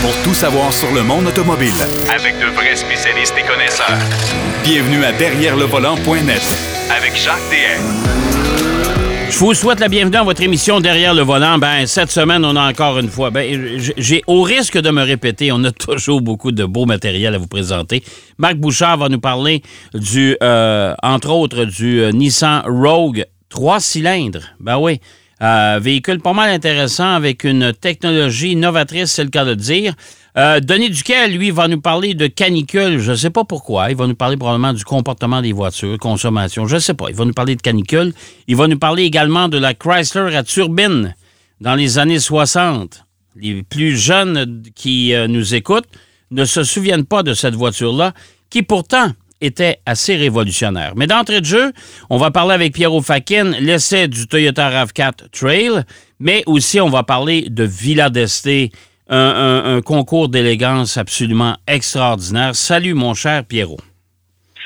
pour 0.00 0.14
tout 0.22 0.34
savoir 0.34 0.72
sur 0.72 0.92
le 0.92 1.02
monde 1.02 1.26
automobile. 1.26 1.72
Avec 2.14 2.38
de 2.38 2.46
vrais 2.54 2.76
spécialistes 2.76 3.34
et 3.38 3.46
connaisseurs. 3.46 3.98
Bienvenue 4.62 5.04
à 5.04 5.12
Derrière 5.12 5.56
le 5.56 5.64
volant.net 5.64 6.42
avec 6.90 7.16
Jacques 7.16 7.36
DM. 7.50 9.30
Je 9.30 9.38
vous 9.38 9.54
souhaite 9.54 9.80
la 9.80 9.88
bienvenue 9.88 10.12
dans 10.12 10.24
votre 10.24 10.42
émission 10.42 10.80
Derrière 10.80 11.14
le 11.14 11.22
volant. 11.22 11.58
Ben, 11.58 11.86
cette 11.86 12.10
semaine, 12.10 12.44
on 12.44 12.56
a 12.56 12.68
encore 12.70 12.98
une 12.98 13.08
fois. 13.08 13.30
Ben, 13.30 13.78
j'ai, 13.96 14.22
au 14.26 14.42
risque 14.42 14.78
de 14.78 14.90
me 14.90 15.02
répéter, 15.02 15.52
on 15.52 15.62
a 15.64 15.72
toujours 15.72 16.20
beaucoup 16.20 16.52
de 16.52 16.64
beau 16.64 16.86
matériel 16.86 17.34
à 17.34 17.38
vous 17.38 17.46
présenter. 17.46 18.02
Marc 18.38 18.56
Bouchard 18.56 18.98
va 18.98 19.08
nous 19.08 19.20
parler 19.20 19.62
du, 19.94 20.36
euh, 20.42 20.94
entre 21.02 21.30
autres, 21.30 21.64
du 21.64 22.00
euh, 22.00 22.12
Nissan 22.12 22.62
Rogue 22.66 23.26
trois 23.48 23.80
cylindres. 23.80 24.42
Ben 24.60 24.78
oui. 24.78 25.00
Euh, 25.40 25.78
véhicule 25.80 26.20
pas 26.20 26.32
mal 26.32 26.50
intéressant 26.50 27.14
avec 27.14 27.44
une 27.44 27.72
technologie 27.72 28.56
novatrice, 28.56 29.12
c'est 29.12 29.24
le 29.24 29.30
cas 29.30 29.44
de 29.44 29.54
dire. 29.54 29.94
Euh, 30.36 30.60
Denis 30.60 30.90
Duquet, 30.90 31.28
lui, 31.28 31.50
va 31.50 31.68
nous 31.68 31.80
parler 31.80 32.14
de 32.14 32.26
canicule. 32.26 32.98
Je 32.98 33.12
ne 33.12 33.16
sais 33.16 33.30
pas 33.30 33.44
pourquoi. 33.44 33.90
Il 33.90 33.96
va 33.96 34.06
nous 34.06 34.14
parler 34.14 34.36
probablement 34.36 34.72
du 34.72 34.84
comportement 34.84 35.40
des 35.42 35.52
voitures, 35.52 35.98
consommation. 35.98 36.66
Je 36.66 36.76
ne 36.76 36.80
sais 36.80 36.94
pas. 36.94 37.06
Il 37.08 37.16
va 37.16 37.24
nous 37.24 37.32
parler 37.32 37.56
de 37.56 37.62
canicule. 37.62 38.12
Il 38.46 38.56
va 38.56 38.66
nous 38.66 38.78
parler 38.78 39.04
également 39.04 39.48
de 39.48 39.58
la 39.58 39.74
Chrysler 39.74 40.34
à 40.36 40.42
turbine 40.42 41.14
dans 41.60 41.74
les 41.74 41.98
années 41.98 42.20
60. 42.20 43.04
Les 43.36 43.62
plus 43.62 43.96
jeunes 43.96 44.62
qui 44.74 45.14
euh, 45.14 45.28
nous 45.28 45.54
écoutent 45.54 45.88
ne 46.30 46.44
se 46.44 46.62
souviennent 46.62 47.06
pas 47.06 47.22
de 47.22 47.34
cette 47.34 47.54
voiture-là, 47.54 48.12
qui 48.50 48.62
pourtant 48.62 49.12
était 49.40 49.78
assez 49.86 50.16
révolutionnaire. 50.16 50.92
Mais 50.96 51.06
d'entrée 51.06 51.40
de 51.40 51.46
jeu, 51.46 51.72
on 52.10 52.16
va 52.16 52.30
parler 52.30 52.54
avec 52.54 52.72
Pierrot 52.72 53.02
Fakin, 53.02 53.52
l'essai 53.60 54.08
du 54.08 54.26
Toyota 54.26 54.70
RAV4 54.70 55.30
Trail, 55.32 55.84
mais 56.20 56.42
aussi 56.46 56.80
on 56.80 56.88
va 56.88 57.02
parler 57.02 57.46
de 57.48 57.64
Villa 57.64 58.10
d'Este, 58.10 58.48
un, 59.08 59.80
concours 59.84 60.28
d'élégance 60.28 60.96
absolument 60.98 61.54
extraordinaire. 61.66 62.54
Salut 62.54 62.94
mon 62.94 63.14
cher 63.14 63.44
Pierrot. 63.44 63.78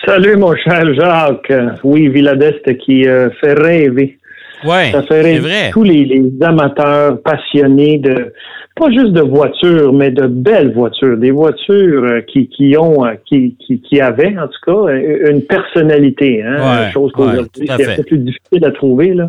Salut 0.05 0.37
mon 0.37 0.57
cher 0.57 0.83
Jacques. 0.95 1.53
Oui, 1.85 2.09
Villa 2.09 2.35
d'Este 2.35 2.77
qui 2.79 3.07
euh, 3.07 3.31
fait 3.41 3.53
rêver. 3.53 4.19
Oui, 4.65 4.93
c'est 5.09 5.39
vrai. 5.39 5.71
Tous 5.73 5.85
les 5.85 6.33
amateurs 6.41 7.21
passionnés 7.23 7.99
de 7.99 8.33
pas 8.75 8.91
juste 8.91 9.13
de 9.13 9.21
voitures, 9.21 9.93
mais 9.93 10.11
de 10.11 10.27
belles 10.27 10.73
voitures, 10.73 11.19
des 11.19 11.31
voitures 11.31 12.05
euh, 12.05 12.21
qui, 12.23 12.49
qui 12.49 12.75
ont, 12.79 13.05
euh, 13.05 13.13
qui, 13.27 13.55
qui, 13.65 13.81
qui 13.81 14.01
avaient 14.01 14.35
en 14.39 14.49
tout 14.49 14.61
cas 14.67 14.93
une 15.31 15.43
personnalité, 15.43 16.43
hein, 16.43 16.91
chose 16.91 17.13
qu'aujourd'hui 17.13 17.69
c'est 17.77 18.01
un 18.01 18.03
plus 18.03 18.19
difficile 18.19 18.65
à 18.65 18.71
trouver 18.71 19.13
là. 19.13 19.29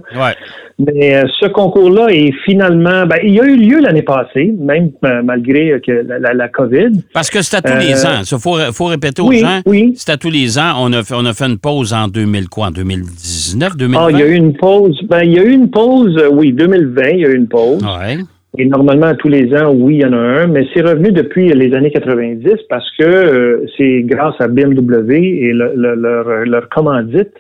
Mais 0.79 1.15
euh, 1.15 1.23
ce 1.39 1.47
concours-là 1.47 2.07
est 2.09 2.31
finalement, 2.45 3.05
ben, 3.05 3.17
il 3.23 3.39
a 3.39 3.43
eu 3.43 3.57
lieu 3.57 3.79
l'année 3.79 4.01
passée, 4.01 4.53
même 4.57 4.91
malgré 5.23 5.79
que 5.85 5.91
la, 5.91 6.33
la, 6.33 6.47
COVID. 6.47 7.03
Parce 7.13 7.29
que 7.29 7.41
c'est 7.41 7.57
à 7.57 7.61
tous 7.61 7.77
les 7.77 8.05
ans. 8.05 8.21
Il 8.21 8.39
faut, 8.39 8.57
faut 8.71 8.85
répéter 8.85 9.21
aux 9.21 9.31
gens. 9.31 9.61
Oui. 9.65 9.93
C'est 9.95 10.11
à 10.11 10.17
tous 10.17 10.31
les 10.31 10.57
ans. 10.57 10.73
On 10.79 10.91
a 10.93 11.03
fait, 11.03 11.13
on 11.15 11.25
a 11.25 11.33
fait 11.33 11.45
une 11.45 11.59
pause 11.59 11.93
en 11.93 12.07
2000 12.07 12.49
quoi, 12.49 12.67
en 12.67 12.71
2019, 12.71 13.77
2020. 13.77 14.01
Ah, 14.03 14.11
il 14.11 14.19
y 14.19 14.23
a 14.23 14.25
eu 14.25 14.33
une 14.33 14.53
pause. 14.53 14.99
Ben, 15.07 15.22
il 15.23 15.33
y 15.33 15.39
a 15.39 15.43
eu 15.43 15.51
une 15.51 15.69
pause. 15.69 16.21
Oui, 16.31 16.53
2020, 16.53 17.01
il 17.09 17.19
y 17.19 17.25
a 17.25 17.29
eu 17.29 17.35
une 17.35 17.47
pause. 17.47 17.83
Ouais. 17.83 18.17
Et 18.57 18.65
normalement, 18.65 19.15
tous 19.15 19.29
les 19.29 19.51
ans, 19.55 19.73
oui, 19.73 19.95
il 19.95 20.01
y 20.01 20.05
en 20.05 20.13
a 20.13 20.17
un, 20.17 20.47
mais 20.47 20.67
c'est 20.73 20.81
revenu 20.81 21.11
depuis 21.11 21.51
les 21.53 21.73
années 21.73 21.91
90 21.91 22.53
parce 22.69 22.87
que 22.99 23.03
euh, 23.03 23.65
c'est 23.77 24.03
grâce 24.03 24.35
à 24.39 24.47
BMW 24.47 25.11
et 25.11 25.53
leur, 25.53 25.73
leur, 25.75 26.69
commandite 26.69 27.33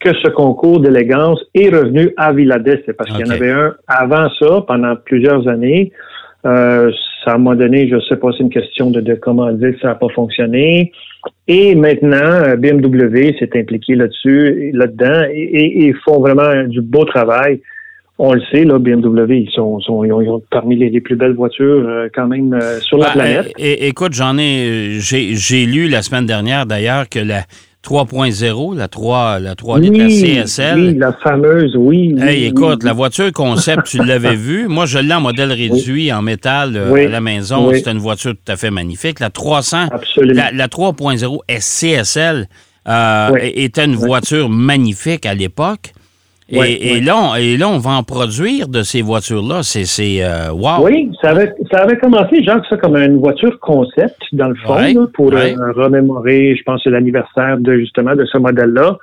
que 0.00 0.10
ce 0.14 0.28
concours 0.30 0.80
d'élégance 0.80 1.40
est 1.54 1.68
revenu 1.68 2.12
à 2.16 2.32
Villa 2.32 2.58
d'Est. 2.58 2.92
Parce 2.92 3.10
qu'il 3.10 3.24
y 3.24 3.28
en 3.28 3.32
avait 3.32 3.52
un 3.52 3.74
avant 3.86 4.28
ça, 4.40 4.64
pendant 4.66 4.96
plusieurs 4.96 5.46
années. 5.46 5.92
Euh, 6.44 6.90
ça 7.28 7.38
m'a 7.38 7.54
donné, 7.54 7.88
je 7.88 7.96
ne 7.96 8.00
sais 8.00 8.16
pas, 8.16 8.28
c'est 8.32 8.42
une 8.42 8.50
question 8.50 8.90
de, 8.90 9.00
de 9.00 9.14
commandite, 9.14 9.78
ça 9.82 9.88
n'a 9.88 9.94
pas 9.94 10.08
fonctionné. 10.14 10.92
Et 11.46 11.74
maintenant, 11.74 12.16
euh, 12.16 12.56
BMW 12.56 13.36
s'est 13.38 13.50
impliqué 13.54 13.96
là-dessus, 13.96 14.70
là-dedans, 14.72 15.24
et, 15.32 15.86
et, 15.86 15.94
font 16.04 16.20
vraiment 16.20 16.64
du 16.64 16.80
beau 16.80 17.04
travail 17.04 17.60
on 18.20 18.32
le 18.32 18.40
sait, 18.50 18.64
là, 18.64 18.78
BMW, 18.80 19.42
ils 19.42 19.50
sont, 19.52 19.78
ils 20.04 20.12
ont, 20.12 20.42
parmi 20.50 20.74
les, 20.74 21.00
plus 21.00 21.14
belles 21.14 21.34
voitures 21.34 21.84
euh, 21.86 22.08
quand 22.12 22.26
même 22.26 22.52
euh, 22.52 22.80
sur 22.80 22.98
la 22.98 23.06
bah, 23.06 23.12
planète. 23.12 23.52
écoute, 23.58 24.12
j'en 24.12 24.36
ai, 24.38 24.98
j'ai 24.98 25.66
lu 25.66 25.88
la 25.88 26.02
semaine 26.02 26.26
dernière 26.26 26.66
d'ailleurs 26.66 27.08
que 27.08 27.20
la 27.20 27.44
3.0, 27.88 28.76
la 28.76 28.86
3, 28.88 29.38
la 29.38 29.54
3 29.54 29.78
litres 29.78 30.08
CSL. 30.08 30.78
Oui, 30.78 30.94
la 30.98 31.12
fameuse, 31.12 31.74
oui. 31.74 32.14
hey, 32.20 32.44
écoute, 32.44 32.82
la 32.82 32.92
voiture 32.92 33.32
concept, 33.32 33.84
tu 33.86 34.04
l'avais 34.04 34.36
vue. 34.36 34.68
Moi, 34.68 34.84
je 34.84 34.98
l'ai 34.98 35.14
en 35.14 35.22
modèle 35.22 35.52
réduit 35.52 36.12
en 36.12 36.20
métal 36.20 36.76
euh, 36.76 37.06
à 37.06 37.08
la 37.08 37.22
maison. 37.22 37.70
C'est 37.72 37.88
une 37.90 37.98
voiture 37.98 38.32
tout 38.32 38.52
à 38.52 38.56
fait 38.56 38.70
magnifique. 38.70 39.20
La 39.20 39.30
300, 39.30 39.86
la, 40.18 40.52
la 40.52 40.66
3.0 40.66 41.38
SCSL 41.48 42.48
était 43.40 43.84
une 43.84 43.96
voiture 43.96 44.50
magnifique 44.50 45.24
à 45.24 45.32
l'époque. 45.32 45.92
Et, 46.50 47.00
là, 47.00 47.16
on, 47.16 47.34
et 47.34 47.56
là, 47.56 47.68
on 47.68 47.78
va 47.78 47.90
en 47.90 48.02
produire 48.02 48.68
de 48.68 48.82
ces 48.82 49.02
voitures-là. 49.02 49.62
C'est, 49.62 49.84
c'est 49.84 50.22
euh, 50.22 50.50
wow. 50.50 50.84
Oui, 50.84 51.10
ça 51.20 51.30
avait, 51.30 51.52
ça 51.70 51.82
avait 51.82 51.98
commencé, 51.98 52.42
genre, 52.42 52.60
ça 52.68 52.76
comme 52.78 52.96
une 52.96 53.18
voiture 53.18 53.58
concept, 53.60 54.16
dans 54.32 54.48
le 54.48 54.54
fond, 54.54 55.06
pour 55.12 55.32
euh, 55.34 55.52
remémorer, 55.76 56.56
je 56.56 56.62
pense, 56.62 56.84
l'anniversaire 56.86 57.58
de 57.58 57.76
justement 57.76 58.14
de 58.16 58.24
ce 58.24 58.38
modèle-là. 58.38 58.96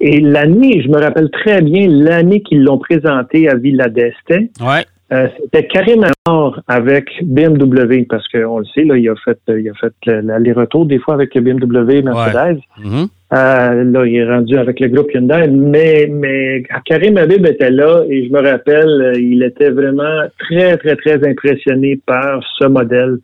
Et 0.00 0.20
l'année, 0.20 0.82
je 0.82 0.88
me 0.88 0.98
rappelle 0.98 1.30
très 1.30 1.60
bien 1.60 1.88
l'année 1.88 2.40
qu'ils 2.40 2.62
l'ont 2.62 2.78
présenté 2.78 3.48
à 3.48 3.56
Villa 3.56 3.88
d'Este. 3.88 4.30
Ouais. 4.60 4.84
Euh, 5.12 5.28
c'était 5.42 5.66
carrément 5.66 6.54
avec 6.68 7.10
BMW 7.22 8.04
parce 8.08 8.26
qu'on 8.28 8.60
le 8.60 8.64
sait, 8.74 8.84
là, 8.84 8.96
il 8.96 9.08
a 9.10 9.14
fait, 9.16 9.38
il 9.48 9.68
a 9.68 9.74
fait 9.74 9.92
l'aller-retour 10.06 10.86
des 10.86 10.98
fois 10.98 11.14
avec 11.14 11.34
le 11.34 11.42
BMW 11.42 12.02
Mercedes. 12.02 12.60
Mm-hmm. 12.80 13.08
Euh, 13.32 13.84
là, 13.84 14.06
il 14.06 14.16
est 14.16 14.28
rendu 14.28 14.58
avec 14.58 14.78
le 14.78 14.88
groupe 14.88 15.12
Hyundai, 15.14 15.48
mais, 15.48 16.06
mais 16.10 16.62
Karim 16.84 17.16
Habib 17.16 17.46
était 17.46 17.70
là 17.70 18.02
et 18.06 18.26
je 18.26 18.32
me 18.32 18.42
rappelle, 18.42 19.14
il 19.16 19.42
était 19.42 19.70
vraiment 19.70 20.26
très, 20.38 20.76
très, 20.76 20.96
très 20.96 21.26
impressionné 21.26 21.98
par 22.04 22.42
ce 22.58 22.66
modèle. 22.66 23.18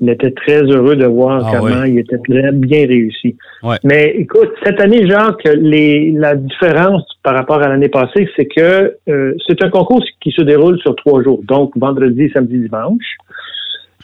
Il 0.00 0.10
était 0.10 0.32
très 0.32 0.62
heureux 0.62 0.96
de 0.96 1.06
voir 1.06 1.46
ah 1.46 1.56
comment 1.56 1.84
il 1.84 2.00
était 2.00 2.18
très 2.18 2.50
bien 2.50 2.86
réussi. 2.86 3.36
Mais 3.84 4.14
écoute, 4.18 4.50
cette 4.64 4.80
année, 4.80 5.06
Jacques, 5.08 5.48
les, 5.54 6.10
la 6.10 6.34
différence 6.34 7.04
par 7.22 7.34
rapport 7.34 7.62
à 7.62 7.68
l'année 7.68 7.88
passée, 7.88 8.28
c'est 8.36 8.46
que 8.46 8.96
euh, 9.08 9.34
c'est 9.46 9.62
un 9.62 9.70
concours 9.70 10.04
qui 10.20 10.32
se 10.32 10.42
déroule 10.42 10.80
sur 10.80 10.96
trois 10.96 11.22
jours, 11.22 11.40
donc 11.44 11.76
vendredi, 11.76 12.28
samedi, 12.34 12.58
dimanche. 12.58 13.16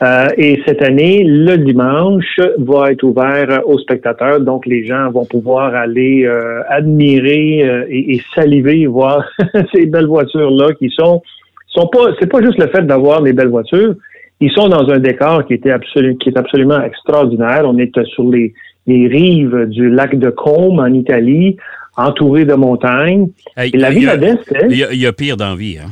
Euh, 0.03 0.29
et 0.39 0.63
cette 0.67 0.83
année, 0.83 1.23
le 1.25 1.57
dimanche 1.59 2.41
va 2.59 2.93
être 2.93 3.03
ouvert 3.03 3.61
aux 3.67 3.79
spectateurs, 3.79 4.41
donc 4.41 4.65
les 4.65 4.87
gens 4.87 5.11
vont 5.11 5.27
pouvoir 5.27 5.75
aller 5.75 6.25
euh, 6.25 6.63
admirer 6.69 7.87
et, 7.91 8.15
et, 8.15 8.23
saliver 8.35 8.87
voir 8.99 9.29
ces 9.75 9.85
belles 9.87 10.07
voitures 10.07 10.51
là 10.51 10.73
qui 10.73 10.89
sont 10.91 11.23
sont 11.67 11.87
pas 11.87 12.13
c'est 12.19 12.31
pas 12.31 12.43
juste 12.43 12.59
le 12.59 12.69
fait 12.69 12.83
d'avoir 12.83 13.23
des 13.23 13.33
belles 13.33 13.49
voitures, 13.49 13.95
ils 14.41 14.51
sont 14.53 14.69
dans 14.69 14.89
un 14.89 14.99
décor 14.99 15.47
qui 15.47 15.55
était 15.55 15.71
absolument, 15.71 16.17
qui 16.17 16.31
est 16.31 16.39
absolument 16.39 16.83
extraordinaire. 16.83 17.63
On 17.65 17.77
est 17.79 17.93
sur 18.07 18.29
les, 18.29 18.55
les 18.87 19.07
rives 19.07 19.67
du 19.67 19.91
lac 19.91 20.19
de 20.19 20.31
Combe 20.31 20.79
en 20.81 20.93
Italie, 20.93 21.57
entouré 21.97 22.47
de 22.47 22.55
montagnes. 22.55 23.29
Et 23.59 23.77
la 23.77 23.91
d'Est, 24.17 24.55
hein? 24.55 24.67
il, 24.71 25.01
y 25.01 25.07
a 25.07 25.13
pire 25.13 25.37
d'envie, 25.37 25.79
hein? 25.79 25.91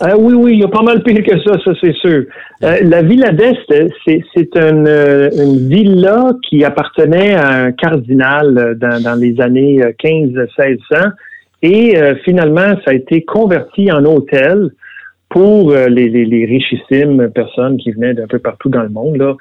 Ah, 0.00 0.16
oui, 0.16 0.34
oui, 0.34 0.52
il 0.54 0.60
y 0.60 0.64
a 0.64 0.68
pas 0.68 0.82
mal 0.82 1.02
pire 1.02 1.22
que 1.22 1.38
ça, 1.42 1.58
ça 1.64 1.72
c'est 1.80 1.94
sûr. 1.94 2.24
Euh, 2.62 2.76
la 2.82 3.02
Villa 3.02 3.30
d'Est, 3.30 3.90
c'est, 4.04 4.22
c'est 4.34 4.56
une, 4.56 5.68
villa 5.68 6.32
qui 6.48 6.64
appartenait 6.64 7.34
à 7.34 7.64
un 7.64 7.72
cardinal 7.72 8.76
dans, 8.78 9.18
les 9.18 9.40
années 9.40 9.80
15-1600 10.02 11.12
et 11.62 11.96
euh, 11.96 12.16
finalement, 12.24 12.74
ça 12.84 12.90
a 12.90 12.94
été 12.94 13.22
converti 13.22 13.90
en 13.92 14.04
hôtel 14.04 14.70
pour 15.28 15.70
euh, 15.70 15.86
les, 15.88 16.44
richissimes 16.44 17.30
personnes 17.30 17.76
qui 17.78 17.92
venaient 17.92 18.14
d'un 18.14 18.26
peu 18.26 18.40
partout 18.40 18.68
dans 18.68 18.82
le 18.82 18.88
monde. 18.88 19.36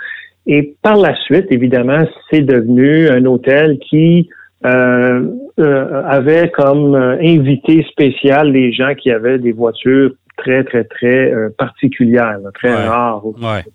Et 0.46 0.76
par 0.82 0.98
la 0.98 1.16
suite, 1.16 1.48
évidemment, 1.50 2.04
c'est 2.30 2.42
devenu 2.42 3.10
un 3.10 3.26
hôtel 3.26 3.80
qui 3.90 4.30
euh, 4.66 5.26
euh, 5.60 5.81
avait 6.06 6.50
comme 6.52 6.96
invité 6.96 7.86
spécial 7.90 8.52
les 8.52 8.72
gens 8.72 8.94
qui 8.96 9.12
avaient 9.12 9.40
des 9.40 9.52
voitures 9.52 10.12
très, 10.38 10.64
très, 10.64 10.84
très 10.84 11.32
particulières, 11.58 12.40
très 12.56 12.74
rares 12.74 13.24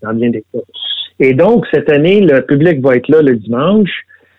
dans 0.03 0.15
bien 0.15 0.31
des 0.31 0.45
cas. 0.53 0.59
Et 1.19 1.33
donc, 1.33 1.67
cette 1.73 1.91
année, 1.91 2.21
le 2.21 2.43
public 2.43 2.81
va 2.81 2.97
être 2.97 3.09
là 3.09 3.23
le 3.23 3.37
dimanche. 3.37 3.91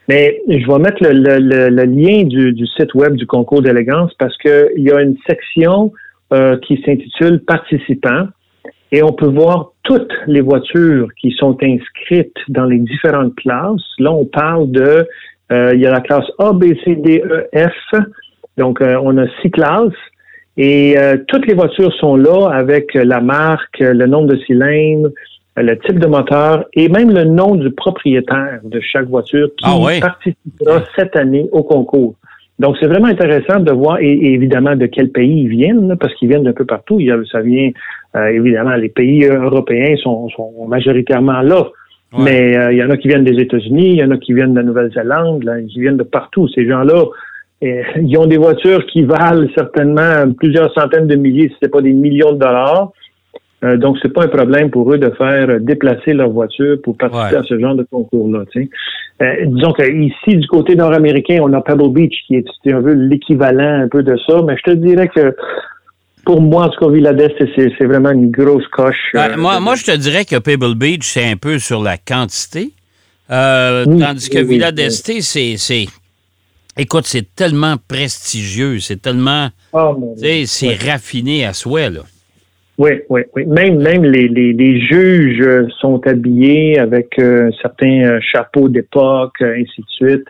Mais 0.07 0.41
je 0.47 0.65
vais 0.65 0.79
mettre 0.79 1.03
le, 1.03 1.11
le, 1.11 1.69
le 1.69 1.83
lien 1.83 2.23
du, 2.23 2.53
du, 2.53 2.65
site 2.65 2.93
web 2.93 3.15
du 3.15 3.25
concours 3.25 3.61
d'élégance 3.61 4.13
parce 4.17 4.37
qu'il 4.37 4.71
y 4.77 4.89
a 4.89 5.01
une 5.01 5.17
section 5.27 5.91
euh, 6.33 6.57
qui 6.59 6.81
s'intitule 6.85 7.43
Participants. 7.45 8.27
Et 8.93 9.03
on 9.03 9.11
peut 9.11 9.27
voir 9.27 9.73
toutes 9.83 10.13
les 10.27 10.39
voitures 10.39 11.09
qui 11.19 11.31
sont 11.31 11.57
inscrites 11.61 12.37
dans 12.47 12.63
les 12.63 12.79
différentes 12.79 13.35
classes. 13.35 13.83
Là, 13.99 14.13
on 14.13 14.23
parle 14.23 14.71
de, 14.71 15.05
euh, 15.51 15.71
il 15.73 15.79
y 15.79 15.85
a 15.85 15.91
la 15.91 16.01
classe 16.01 16.25
A, 16.39 16.53
B, 16.53 16.65
C, 16.83 16.95
D, 16.95 17.23
E, 17.25 17.47
F. 17.55 17.99
Donc, 18.57 18.81
euh, 18.81 18.99
on 19.03 19.17
a 19.17 19.27
six 19.41 19.51
classes. 19.51 19.91
Et 20.59 20.95
toutes 21.27 21.45
les 21.45 21.53
voitures 21.53 21.93
sont 21.93 22.15
là 22.15 22.49
avec 22.51 22.95
la 22.95 23.21
marque, 23.21 23.77
le 23.79 24.07
nombre 24.07 24.29
de 24.29 24.37
cylindres, 24.37 25.11
le 25.55 25.77
type 25.77 25.99
de 25.99 26.07
moteur 26.07 26.65
et 26.73 26.89
même 26.89 27.11
le 27.11 27.25
nom 27.25 27.53
du 27.53 27.69
propriétaire 27.69 28.59
de 28.63 28.79
chaque 28.79 29.07
voiture 29.07 29.49
qui 29.55 29.65
Ah 29.67 29.77
ouais? 29.77 29.99
participera 29.99 30.83
cette 30.95 31.15
année 31.15 31.47
au 31.51 31.61
concours. 31.61 32.15
Donc, 32.57 32.75
c'est 32.79 32.87
vraiment 32.87 33.07
intéressant 33.07 33.59
de 33.59 33.71
voir, 33.71 33.99
et, 33.99 34.11
et 34.11 34.33
évidemment, 34.33 34.75
de 34.75 34.87
quel 34.87 35.11
pays 35.11 35.41
ils 35.41 35.47
viennent, 35.47 35.89
là, 35.89 35.95
parce 35.95 36.15
qu'ils 36.15 36.29
viennent 36.29 36.43
d'un 36.43 36.53
peu 36.53 36.65
partout. 36.65 36.99
Il 36.99 37.05
y 37.05 37.11
a, 37.11 37.17
ça 37.31 37.41
vient, 37.41 37.69
euh, 38.15 38.25
évidemment, 38.29 38.73
les 38.75 38.89
pays 38.89 39.25
euh, 39.25 39.43
européens 39.43 39.95
sont, 39.97 40.27
sont 40.29 40.65
majoritairement 40.67 41.41
là. 41.41 41.67
Ouais. 42.13 42.23
Mais 42.23 42.57
euh, 42.57 42.71
il 42.71 42.77
y 42.77 42.83
en 42.83 42.89
a 42.89 42.97
qui 42.97 43.07
viennent 43.07 43.23
des 43.25 43.41
États-Unis, 43.41 43.89
il 43.89 43.95
y 43.97 44.03
en 44.03 44.11
a 44.11 44.17
qui 44.17 44.33
viennent 44.33 44.53
de 44.53 44.59
la 44.59 44.63
Nouvelle-Zélande, 44.63 45.43
là, 45.43 45.59
ils 45.59 45.81
viennent 45.81 45.97
de 45.97 46.03
partout. 46.03 46.47
Ces 46.49 46.67
gens-là, 46.67 47.03
euh, 47.63 47.81
ils 48.01 48.17
ont 48.17 48.27
des 48.27 48.37
voitures 48.37 48.85
qui 48.85 49.03
valent 49.03 49.47
certainement 49.55 50.31
plusieurs 50.37 50.73
centaines 50.73 51.07
de 51.07 51.15
milliers, 51.15 51.49
si 51.49 51.55
ce 51.59 51.65
n'est 51.65 51.71
pas 51.71 51.81
des 51.81 51.93
millions 51.93 52.31
de 52.33 52.39
dollars. 52.39 52.91
Euh, 53.63 53.75
donc, 53.75 53.97
c'est 54.01 54.13
pas 54.13 54.23
un 54.23 54.27
problème 54.27 54.69
pour 54.69 54.93
eux 54.93 54.99
de 54.99 55.09
faire 55.11 55.49
euh, 55.49 55.59
déplacer 55.59 56.13
leur 56.13 56.29
voiture 56.29 56.77
pour 56.83 56.95
participer 56.95 57.35
Ouais. 57.35 57.41
à 57.41 57.43
ce 57.43 57.59
genre 57.59 57.73
de 57.73 57.83
concours-là. 57.83 58.43
Euh, 58.55 59.45
disons 59.47 59.73
que 59.73 59.83
ici, 59.91 60.37
du 60.37 60.47
côté 60.47 60.75
nord-américain, 60.75 61.39
on 61.41 61.51
a 61.53 61.61
Pebble 61.61 61.91
Beach 61.91 62.13
qui 62.27 62.35
est, 62.35 62.45
si 62.61 62.71
on 62.73 62.81
veut, 62.81 62.93
l'équivalent 62.93 63.81
un 63.81 63.87
peu 63.87 64.03
de 64.03 64.15
ça. 64.27 64.43
Mais 64.45 64.55
je 64.57 64.71
te 64.71 64.75
dirais 64.75 65.07
que 65.07 65.35
pour 66.27 66.41
moi, 66.41 66.65
en 66.65 66.69
tout 66.69 66.85
cas, 66.85 66.91
Villa 66.91 67.13
d'Est, 67.13 67.35
c'est 67.55 67.85
vraiment 67.85 68.11
une 68.11 68.31
grosse 68.31 68.67
coche. 68.67 69.13
Euh, 69.15 69.37
moi, 69.37 69.61
moi, 69.61 69.75
je 69.75 69.85
te 69.85 69.95
dirais 69.95 70.25
que 70.25 70.35
Pebble 70.37 70.75
Beach, 70.75 71.05
c'est 71.05 71.23
un 71.23 71.37
peu 71.37 71.57
sur 71.57 71.81
la 71.81 71.95
quantité. 71.97 72.73
Euh, 73.31 73.85
Oui, 73.87 73.97
tandis 73.99 74.29
que 74.29 74.39
oui, 74.39 74.43
Villa 74.55 74.73
d'Este, 74.73 75.21
c'est. 75.21 75.55
c'est- 75.55 75.85
Écoute, 76.79 77.05
c'est 77.05 77.33
tellement 77.33 77.75
prestigieux, 77.87 78.79
c'est 78.79 79.01
tellement. 79.01 79.47
Ah, 79.73 79.93
c'est 80.45 80.75
raffiné 80.89 81.45
à 81.45 81.53
souhait, 81.53 81.89
là. 81.89 82.01
Oui, 82.77 82.91
oui, 83.09 83.21
oui. 83.35 83.45
Même, 83.45 83.81
même 83.81 84.03
les, 84.03 84.27
les, 84.27 84.51
les 84.53 84.81
juges 84.81 85.41
euh, 85.41 85.65
sont 85.79 86.05
habillés 86.05 86.77
avec 86.77 87.17
euh, 87.19 87.49
certains 87.61 88.19
chapeaux 88.21 88.67
d'époque, 88.67 89.41
ainsi 89.41 89.81
de 89.81 89.87
suite. 89.89 90.27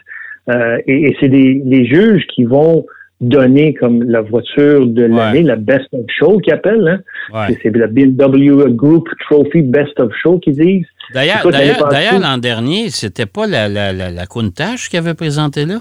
Et 0.88 1.08
et 1.08 1.18
c'est 1.20 1.28
des, 1.28 1.56
des 1.66 1.86
juges 1.88 2.26
qui 2.34 2.44
vont 2.46 2.86
donner 3.20 3.74
comme 3.74 4.04
la 4.04 4.22
voiture 4.22 4.86
de 4.86 5.04
l'année, 5.04 5.42
la 5.44 5.56
Best 5.56 5.88
of 5.94 6.06
Show 6.20 6.38
qu'ils 6.40 6.54
appellent. 6.54 6.88
Hein? 7.34 7.48
Ouais. 7.50 7.58
C'est- 7.64 7.76
la 7.76 7.88
BMW 7.88 8.70
Group 8.76 9.08
Trophy 9.28 9.62
Best 9.64 10.00
of 10.00 10.12
Show 10.22 10.40
qu'ils 10.40 10.54
disent. 10.58 10.86
D'ailleurs, 11.14 12.20
l'an 12.20 12.38
dernier, 12.38 12.90
c'était 12.90 13.26
pas 13.26 13.48
la, 13.48 13.68
la, 13.70 13.94
la, 13.94 14.12
la 14.12 14.26
Countach 14.26 14.90
qui 14.90 14.98
avait 14.98 15.14
présenté 15.14 15.66
là? 15.66 15.80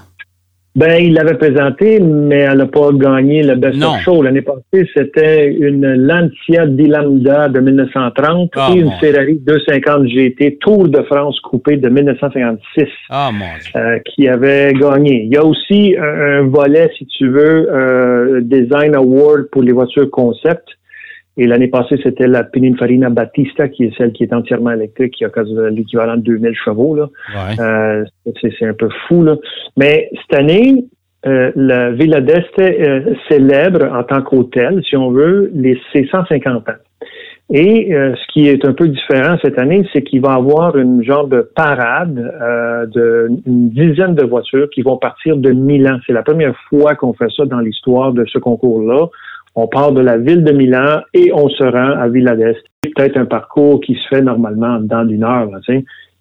Ben, 0.77 0.99
il 1.03 1.15
l'avait 1.15 1.39
présenté, 1.39 2.01
mais 2.01 2.41
elle 2.41 2.59
n'a 2.59 2.67
pas 2.67 2.91
gagné 2.93 3.43
le 3.43 3.55
Best 3.55 3.79
Non. 3.79 3.95
of 3.95 4.01
Show. 4.03 4.23
L'année 4.23 4.43
passée, 4.43 4.87
c'était 4.95 5.51
une 5.51 5.87
Lancia 5.95 6.67
Di 6.67 6.87
Lambda 6.87 7.49
de 7.49 7.61
1930 7.61 8.51
Ah, 8.57 8.69
et 8.71 8.79
une 8.81 8.85
mon 8.85 8.91
Ferrari 8.99 9.41
250 9.43 10.07
GT 10.07 10.59
Tour 10.61 10.87
de 10.89 11.01
France 11.05 11.41
coupé 11.41 11.79
de 11.79 11.89
1956 11.89 12.85
Ah, 13.09 13.31
euh, 13.75 13.99
qui 14.05 14.29
avait 14.29 14.75
gagné. 14.75 15.23
Il 15.25 15.33
y 15.33 15.39
a 15.39 15.45
aussi 15.47 15.97
un, 15.99 16.03
un 16.03 16.43
volet, 16.43 16.91
si 16.99 17.07
tu 17.07 17.27
veux, 17.31 17.69
euh, 17.73 18.41
Design 18.43 18.95
Award 18.95 19.49
pour 19.51 19.63
les 19.63 19.73
voitures 19.73 20.11
concept. 20.11 20.69
Et 21.39 21.47
l'année 21.47 21.69
passée, 21.69 21.99
c'était 22.03 22.27
la 22.27 22.45
Pininfarina 22.45 23.11
Battista, 23.11 23.69
qui 23.69 23.85
est 23.85 23.97
celle 23.97 24.13
qui 24.13 24.23
est 24.23 24.33
entièrement 24.33 24.71
électrique, 24.71 25.15
qui 25.15 25.25
a 25.25 25.31
l'équivalent 25.71 26.17
de 26.17 26.23
2000 26.23 26.55
chevaux. 26.55 26.95
Là. 26.95 27.09
Ouais. 27.35 27.61
Euh, 27.61 28.05
c'est, 28.41 28.53
c'est 28.59 28.67
un 28.67 28.75
peu 28.75 28.89
fou, 29.07 29.23
là. 29.23 29.37
Mais 29.77 30.09
cette 30.13 30.39
année, 30.39 30.87
euh, 31.27 31.53
la 31.55 31.91
Villa 31.91 32.21
d'Este 32.21 32.59
euh, 32.59 33.15
célèbre 33.29 33.93
en 33.93 34.03
tant 34.03 34.23
qu'hôtel, 34.23 34.83
si 34.89 34.97
on 34.97 35.11
veut, 35.11 35.51
les, 35.55 35.79
ses 35.93 36.07
150 36.07 36.69
ans. 36.69 36.73
Et 37.53 37.95
euh, 37.95 38.13
ce 38.17 38.33
qui 38.33 38.49
est 38.49 38.65
un 38.65 38.73
peu 38.73 38.89
différent 38.89 39.37
cette 39.41 39.59
année, 39.59 39.87
c'est 39.93 40.03
qu'il 40.03 40.21
va 40.21 40.33
y 40.33 40.37
avoir 40.37 40.77
une 40.77 41.05
genre 41.05 41.29
de 41.29 41.43
parade 41.43 42.19
euh, 42.19 42.87
de 42.87 43.29
une 43.47 43.71
dizaine 43.71 44.17
de 44.17 44.25
voitures 44.25 44.69
qui 44.71 44.83
vont 44.83 44.97
partir 44.97 45.37
de 45.37 45.53
Milan. 45.53 45.99
C'est 46.07 46.13
la 46.13 46.25
première 46.25 46.57
fois 46.69 46.97
qu'on 46.97 47.13
fait 47.13 47.31
ça 47.37 47.45
dans 47.45 47.61
l'histoire 47.61 48.13
de 48.13 48.25
ce 48.27 48.39
concours-là. 48.39 49.07
On 49.59 49.69
part 49.69 49.93
de 49.93 50.03
la 50.03 50.19
ville 50.19 50.45
de 50.45 50.53
Milan 50.53 51.01
et 51.15 51.33
on 51.33 51.49
se 51.49 51.65
rend 51.65 51.99
à 51.99 52.09
Villa 52.09 52.37
d'Este. 52.37 52.63
C'est 52.85 52.95
peut-être 52.95 53.17
un 53.17 53.25
parcours 53.25 53.81
qui 53.81 53.95
se 53.95 54.15
fait 54.15 54.21
normalement 54.21 54.79
dans 54.81 55.09
une 55.09 55.25
heure. 55.25 55.47
Là. 55.47 55.59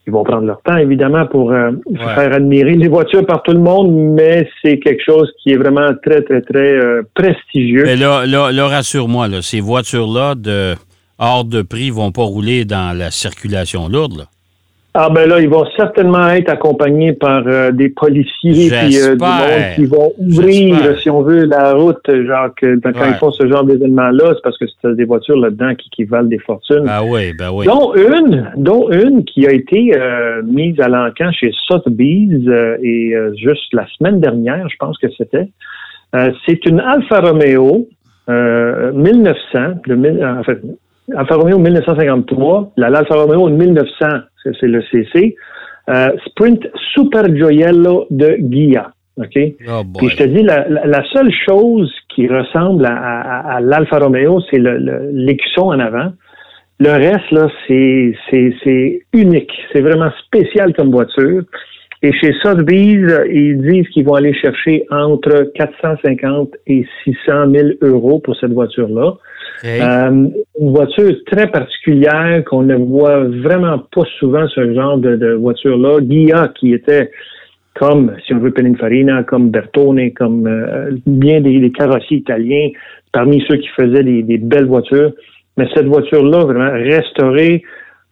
Ils 0.08 0.14
vont 0.14 0.24
prendre 0.24 0.46
leur 0.46 0.62
temps, 0.62 0.78
évidemment, 0.78 1.26
pour 1.26 1.52
euh, 1.52 1.72
faire 2.16 2.32
admirer 2.32 2.76
les 2.76 2.88
voitures 2.88 3.26
par 3.26 3.44
tout 3.44 3.52
le 3.52 3.60
monde, 3.60 3.92
mais 3.92 4.48
c'est 4.64 4.80
quelque 4.80 5.04
chose 5.04 5.30
qui 5.44 5.52
est 5.52 5.58
vraiment 5.58 5.90
très, 6.02 6.22
très, 6.22 6.42
très 6.42 6.76
euh, 6.76 7.02
prestigieux. 7.14 7.84
Mais 7.86 7.98
là, 7.98 8.26
là, 8.26 8.52
là 8.52 8.68
rassure-moi, 8.68 9.28
là, 9.28 9.42
ces 9.42 9.60
voitures-là 9.60 10.36
de 10.36 10.76
hors 11.18 11.44
de 11.44 11.62
prix 11.62 11.90
vont 11.90 12.12
pas 12.12 12.24
rouler 12.24 12.64
dans 12.66 12.98
la 12.98 13.12
circulation 13.12 13.90
lourde, 13.90 14.18
là. 14.20 14.26
Ah 14.97 15.09
ben 15.13 15.27
là, 15.27 15.42
ils 15.42 15.50
vont 15.50 15.65
certainement 15.75 16.30
être 16.30 16.50
accompagnés 16.50 17.12
par 17.12 17.44
euh, 17.45 17.71
des 17.71 17.89
policiers 17.89 18.69
puis 18.69 18.97
euh, 19.01 19.15
du 19.15 19.21
monde 19.21 19.75
qui 19.75 19.86
vont 19.86 20.13
ouvrir, 20.18 20.97
si 21.01 21.09
on 21.09 21.21
veut, 21.21 21.44
la 21.44 21.74
route, 21.74 22.00
genre 22.25 22.50
que 22.56 22.80
quand 22.80 22.92
Ouais. 22.95 23.09
ils 23.09 23.15
font 23.15 23.30
ce 23.31 23.45
genre 23.45 23.65
d'événement-là, 23.65 24.31
c'est 24.36 24.42
parce 24.42 24.57
que 24.57 24.63
c'est 24.81 24.95
des 24.95 25.03
voitures 25.03 25.36
là-dedans 25.38 25.75
qui, 25.75 25.89
qui 25.89 26.03
valent 26.06 26.30
des 26.30 26.39
fortunes. 26.39 26.86
Ben 26.86 27.01
oui, 27.06 27.33
ben 27.38 27.50
oui. 27.53 27.65
Dont 27.65 27.94
une, 27.94 28.51
dont 28.56 28.89
une 28.89 29.25
qui 29.25 29.45
a 29.45 29.51
été 29.51 29.94
euh, 29.97 30.42
mise 30.44 30.80
à 30.80 30.88
l'encan 30.88 31.30
chez 31.33 31.51
Sotheby's 31.68 32.47
euh, 32.47 32.77
et 32.81 33.13
euh, 33.15 33.33
juste 33.36 33.74
la 33.74 33.86
semaine 33.97 34.21
dernière, 34.21 34.68
je 34.69 34.77
pense 34.80 34.97
que 34.97 35.07
c'était. 35.18 35.50
Euh, 36.15 36.31
c'est 36.45 36.65
une 36.65 36.80
Alfa 36.80 37.19
Romeo 37.19 37.89
euh, 38.30 38.94
1900, 38.94 39.81
de, 39.88 39.95
mille- 39.95 40.25
en 40.25 40.42
fait, 40.44 40.59
Alfa 41.16 41.36
Romeo 41.36 41.57
1953, 41.60 42.72
la 42.78 42.90
l'Alfa 42.90 43.16
Romeo 43.16 43.48
1900, 43.50 44.06
c'est 44.44 44.68
le 44.68 44.81
CC, 44.92 45.36
euh, 45.90 46.10
Sprint 46.28 46.68
Super 46.94 47.25
Gioiello 47.36 48.07
de 48.10 48.36
Ghia. 48.40 48.92
OK? 49.18 49.38
Oh 49.69 49.81
Puis 49.98 50.10
je 50.10 50.18
te 50.18 50.24
dis, 50.24 50.44
la, 50.44 50.68
la- 50.68 50.86
la 50.86 51.04
seule 51.13 51.31
chose 51.48 51.94
qui 52.13 52.28
ressemble 52.28 52.86
à, 52.86 52.96
à- 52.96 53.56
à 53.56 53.60
l'Alfa 53.62 54.00
Romeo, 54.00 54.42
c'est 54.52 54.57
le- 54.57 54.78
le- 54.78 55.10
l'écusson 55.13 55.68
en 55.68 55.80
avant. 55.80 56.12
Le 56.80 56.90
reste, 56.92 57.31
là, 57.31 57.48
c'est 57.68 58.13
unique. 59.13 59.52
C'est 59.72 59.80
vraiment 59.81 60.10
spécial 60.25 60.74
comme 60.74 60.92
voiture. 60.92 61.44
Et 62.01 62.12
chez 62.13 62.33
Sotheby's, 62.44 63.12
ils 63.31 63.62
disent 63.62 63.88
qu'ils 63.89 64.06
vont 64.06 64.15
aller 64.15 64.33
chercher 64.33 64.86
entre 64.92 65.51
450 65.56 66.56
et 66.68 66.86
600 67.03 67.51
000 67.51 67.68
euros 67.81 68.19
pour 68.19 68.36
cette 68.36 68.51
voiture-là. 68.51 69.13
Euh, 69.63 70.27
une 70.59 70.71
voiture 70.71 71.12
très 71.31 71.47
particulière 71.47 72.44
qu'on 72.45 72.63
ne 72.63 72.75
voit 72.75 73.24
vraiment 73.24 73.80
pas 73.80 74.03
souvent 74.19 74.47
ce 74.50 74.74
genre 74.74 74.97
de, 74.97 75.16
de 75.16 75.33
voiture-là. 75.33 76.02
Ghia, 76.02 76.49
qui 76.59 76.73
était 76.73 77.09
comme, 77.75 78.16
si 78.25 78.33
on 78.33 78.40
veut, 78.40 78.52
Pininfarina, 78.52 79.23
comme 79.23 79.49
Bertone, 79.49 80.11
comme 80.14 80.47
euh, 80.47 80.92
bien 81.07 81.42
des, 81.42 81.59
des 81.59 81.71
carrossiers 81.71 82.18
italiens, 82.18 82.69
parmi 83.11 83.44
ceux 83.47 83.57
qui 83.57 83.68
faisaient 83.69 84.04
des, 84.04 84.23
des 84.23 84.37
belles 84.37 84.68
voitures. 84.68 85.14
Mais 85.57 85.68
cette 85.73 85.87
voiture-là, 85.87 86.44
vraiment 86.44 86.71
restaurée 86.71 87.64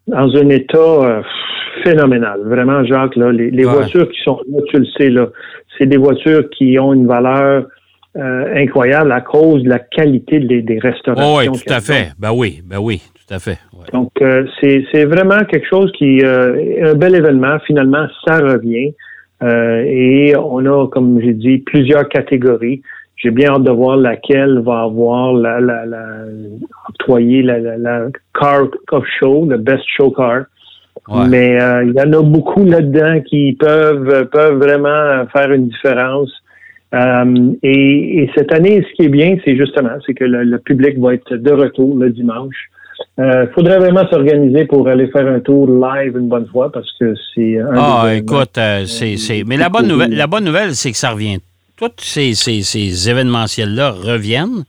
dans 0.08 0.36
un 0.36 0.50
état 0.50 0.78
euh, 0.78 1.22
phénoménal. 1.84 2.42
Vraiment, 2.46 2.84
Jacques, 2.84 3.16
là, 3.16 3.32
les, 3.32 3.50
les 3.52 3.66
Ouais. 3.66 3.72
voitures 3.74 4.10
qui 4.10 4.22
sont 4.24 4.40
là, 4.52 4.60
tu 4.70 4.78
le 4.80 4.86
sais, 4.98 5.10
là, 5.10 5.28
c'est 5.78 5.86
des 5.86 5.98
voitures 5.98 6.50
qui 6.52 6.78
ont 6.80 6.94
une 6.94 7.08
valeur 7.08 7.66
euh, 8.16 8.54
incroyable 8.56 9.12
à 9.12 9.22
cause 9.22 9.64
de 9.64 9.70
la 9.70 9.80
qualité 9.80 10.40
des, 10.40 10.62
des 10.62 10.78
restaurations. 10.80 11.34
Oh, 11.36 11.40
oui, 11.40 11.60
tout 11.66 11.74
à 11.74 11.80
fait. 11.80 12.12
Ben 12.20 12.32
oui, 12.32 12.62
ben 12.64 12.78
oui, 12.80 13.02
tout 13.16 13.34
à 13.34 13.40
fait. 13.40 13.58
Ouais. 13.74 13.86
Donc, 13.92 14.12
euh, 14.22 14.46
c'est 14.62 14.86
c'est 14.92 15.06
vraiment 15.06 15.44
quelque 15.46 15.68
chose 15.68 15.92
qui 15.98 16.22
euh, 16.24 16.56
est 16.60 16.84
un 16.84 16.94
bel 16.94 17.16
événement. 17.16 17.58
Finalement, 17.66 18.06
ça 18.26 18.40
revient. 18.40 18.94
Euh, 19.42 19.84
et 19.88 20.36
on 20.38 20.64
a, 20.66 20.88
comme 20.90 21.20
j'ai 21.22 21.34
dit, 21.34 21.58
plusieurs 21.58 22.08
catégories. 22.08 22.82
J'ai 23.24 23.32
bien 23.32 23.52
hâte 23.54 23.64
de 23.64 23.72
voir 23.72 23.96
laquelle 23.96 24.60
va 24.60 24.82
avoir 24.82 25.32
la, 25.34 25.62
la, 25.62 25.86
la 25.86 26.06
octroyer 26.90 27.42
la, 27.42 27.58
la, 27.60 27.78
la 27.78 28.08
car 28.40 28.64
of 28.92 29.06
show, 29.20 29.46
le 29.50 29.58
best 29.58 29.84
show 29.96 30.12
car. 30.12 30.44
Ouais. 31.08 31.28
Mais 31.30 31.62
euh, 31.62 31.84
il 31.86 31.94
y 31.94 32.02
en 32.02 32.12
a 32.14 32.22
beaucoup 32.22 32.66
là-dedans 32.66 33.22
qui 33.22 33.54
peuvent 33.60 34.28
peuvent 34.30 34.58
vraiment 34.58 35.26
faire 35.32 35.52
une 35.54 35.68
différence. 35.70 36.32
Euh, 36.94 37.52
et, 37.64 38.24
et 38.24 38.32
cette 38.36 38.52
année, 38.54 38.86
ce 38.88 38.94
qui 38.96 39.04
est 39.06 39.10
bien, 39.10 39.38
c'est 39.44 39.56
justement, 39.56 39.90
c'est 40.06 40.14
que 40.14 40.26
le, 40.26 40.44
le 40.44 40.60
public 40.60 41.00
va 41.00 41.14
être 41.16 41.34
de 41.36 41.52
retour 41.52 41.98
le 41.98 42.10
dimanche. 42.12 42.56
Il 43.18 43.50
faudrait 43.56 43.80
vraiment 43.80 44.08
s'organiser 44.10 44.66
pour 44.66 44.88
aller 44.88 45.08
faire 45.08 45.28
un 45.28 45.40
tour 45.40 45.68
live 45.68 46.16
une 46.18 46.28
bonne 46.30 46.46
fois 46.48 46.72
parce 46.72 46.90
que 47.00 47.14
c'est 47.34 47.58
Ah, 47.76 48.10
écoute, 48.14 48.58
euh, 48.58 48.86
c'est, 48.86 49.18
c'est- 49.18 49.44
Mais 49.48 49.58
la 49.58 49.70
bonne 49.70 49.88
nouvelle, 49.88 50.16
la 50.16 50.28
bonne 50.28 50.44
nouvelle, 50.46 50.74
c'est 50.76 50.92
que 50.92 50.98
ça 50.98 51.12
revient. 51.12 51.40
Tous 51.76 51.92
ces, 52.00 52.36
ces, 52.36 52.62
ces 52.64 53.10
événementiels-là 53.10 53.92
reviennent. 53.92 54.64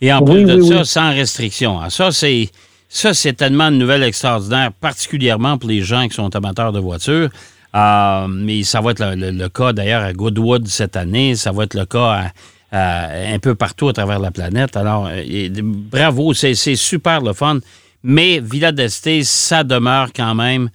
Et 0.00 0.12
en 0.12 0.22
plus 0.22 0.44
de 0.44 0.54
oui, 0.60 0.68
ça, 0.68 0.76
oui. 0.80 0.86
sans 0.86 1.10
restriction. 1.14 1.80
Ah, 1.80 1.90
Ça, 1.90 2.10
c'est. 2.12 2.48
Ça, 2.88 3.12
c'est 3.12 3.32
tellement 3.32 3.68
une 3.70 3.78
nouvelle 3.78 4.04
extraordinaire, 4.04 4.70
particulièrement 4.72 5.58
pour 5.58 5.68
les 5.68 5.82
gens 5.82 6.06
qui 6.06 6.14
sont 6.14 6.34
amateurs 6.36 6.70
de 6.72 6.78
voitures. 6.78 7.28
Euh, 7.74 8.26
mais 8.28 8.62
ça 8.62 8.80
va 8.80 8.92
être 8.92 9.00
le, 9.04 9.16
le- 9.16 9.30
le 9.32 9.48
cas 9.48 9.72
d'ailleurs 9.72 10.02
à 10.04 10.12
Goodwood 10.12 10.68
cette 10.68 10.94
année. 10.96 11.34
Ça 11.34 11.50
va 11.50 11.64
être 11.64 11.74
le 11.74 11.86
cas 11.86 12.30
à- 12.70 13.06
à 13.06 13.08
un 13.34 13.38
peu 13.40 13.56
partout 13.56 13.88
à 13.88 13.92
travers 13.92 14.20
la 14.20 14.30
planète. 14.30 14.76
Alors, 14.76 15.06
euh, 15.06 15.20
et- 15.26 15.50
bravo, 15.50 16.34
c'est 16.34 16.54
c'est 16.54 16.76
super 16.76 17.20
le 17.20 17.32
fun. 17.32 17.58
Mais 18.04 18.38
Villa 18.38 18.70
d'Este, 18.70 19.24
ça 19.24 19.64
demeure 19.64 20.12
quand 20.14 20.34
même 20.36 20.68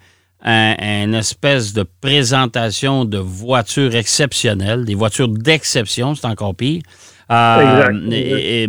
une 0.43 1.15
espèce 1.15 1.73
de 1.73 1.83
présentation 1.83 3.05
de 3.05 3.17
voitures 3.17 3.95
exceptionnelles, 3.95 4.85
des 4.85 4.95
voitures 4.95 5.27
d'exception, 5.27 6.15
c'est 6.15 6.27
encore 6.27 6.55
pire. 6.55 6.81
Euh, 7.31 7.91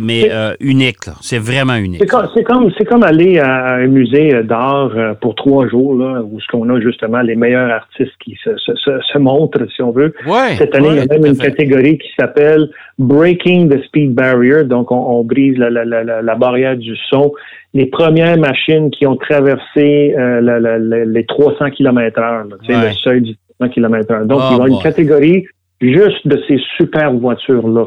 mais 0.01 0.29
euh, 0.31 0.53
unique, 0.59 1.09
c'est 1.21 1.39
vraiment 1.39 1.75
unique. 1.75 2.03
C'est 2.35 2.85
comme, 2.85 3.03
aller 3.03 3.39
à 3.39 3.73
un 3.75 3.87
musée 3.87 4.43
d'art 4.43 4.91
euh, 4.95 5.13
pour 5.15 5.33
trois 5.33 5.67
jours, 5.67 5.95
là, 5.95 6.21
où 6.21 6.39
ce 6.39 6.45
qu'on 6.47 6.69
a 6.69 6.79
justement 6.79 7.21
les 7.21 7.35
meilleurs 7.35 7.71
artistes 7.71 8.13
qui 8.23 8.37
se, 8.43 8.55
se, 8.57 8.73
se, 8.75 9.17
montrent, 9.17 9.65
si 9.75 9.81
on 9.81 9.91
veut. 9.91 10.13
Cette 10.57 10.75
année, 10.75 10.89
il 10.91 10.95
y 10.97 10.99
a 10.99 11.05
même 11.07 11.25
une 11.25 11.37
catégorie 11.37 11.97
qui 11.97 12.09
s'appelle 12.19 12.69
Breaking 12.99 13.69
the 13.69 13.81
Speed 13.85 14.13
Barrier, 14.13 14.63
donc 14.65 14.91
on, 14.91 15.23
brise 15.23 15.57
la, 15.57 15.71
la, 15.71 15.83
la, 15.83 16.21
la, 16.21 16.35
barrière 16.35 16.77
du 16.77 16.95
son. 17.09 17.33
Les 17.73 17.87
premières 17.87 18.37
machines 18.37 18.91
qui 18.91 19.07
ont 19.07 19.15
traversé 19.15 20.13
les 20.15 21.25
300 21.25 21.71
km/h, 21.71 22.43
le 22.67 22.93
seuil 22.93 23.21
du 23.21 23.35
300 23.59 23.73
km/h. 23.73 24.27
Donc, 24.27 24.41
il 24.51 24.57
y 24.57 24.61
a 24.61 24.67
une 24.67 24.83
catégorie 24.83 25.45
juste 25.81 26.27
de 26.27 26.39
ces 26.47 26.59
super 26.77 27.11
voitures-là. 27.13 27.85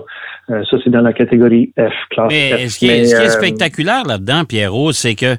Euh, 0.50 0.62
ça, 0.70 0.76
c'est 0.82 0.90
dans 0.90 1.00
la 1.00 1.12
catégorie 1.12 1.72
F, 1.78 1.92
classe 2.10 2.28
Mais, 2.30 2.68
Ce, 2.68 2.78
qui 2.78 2.88
est, 2.88 3.14
euh, 3.14 3.28
spectaculaire 3.28 4.04
là-dedans, 4.04 4.44
Pierrot, 4.44 4.92
c'est 4.92 5.14
que 5.14 5.36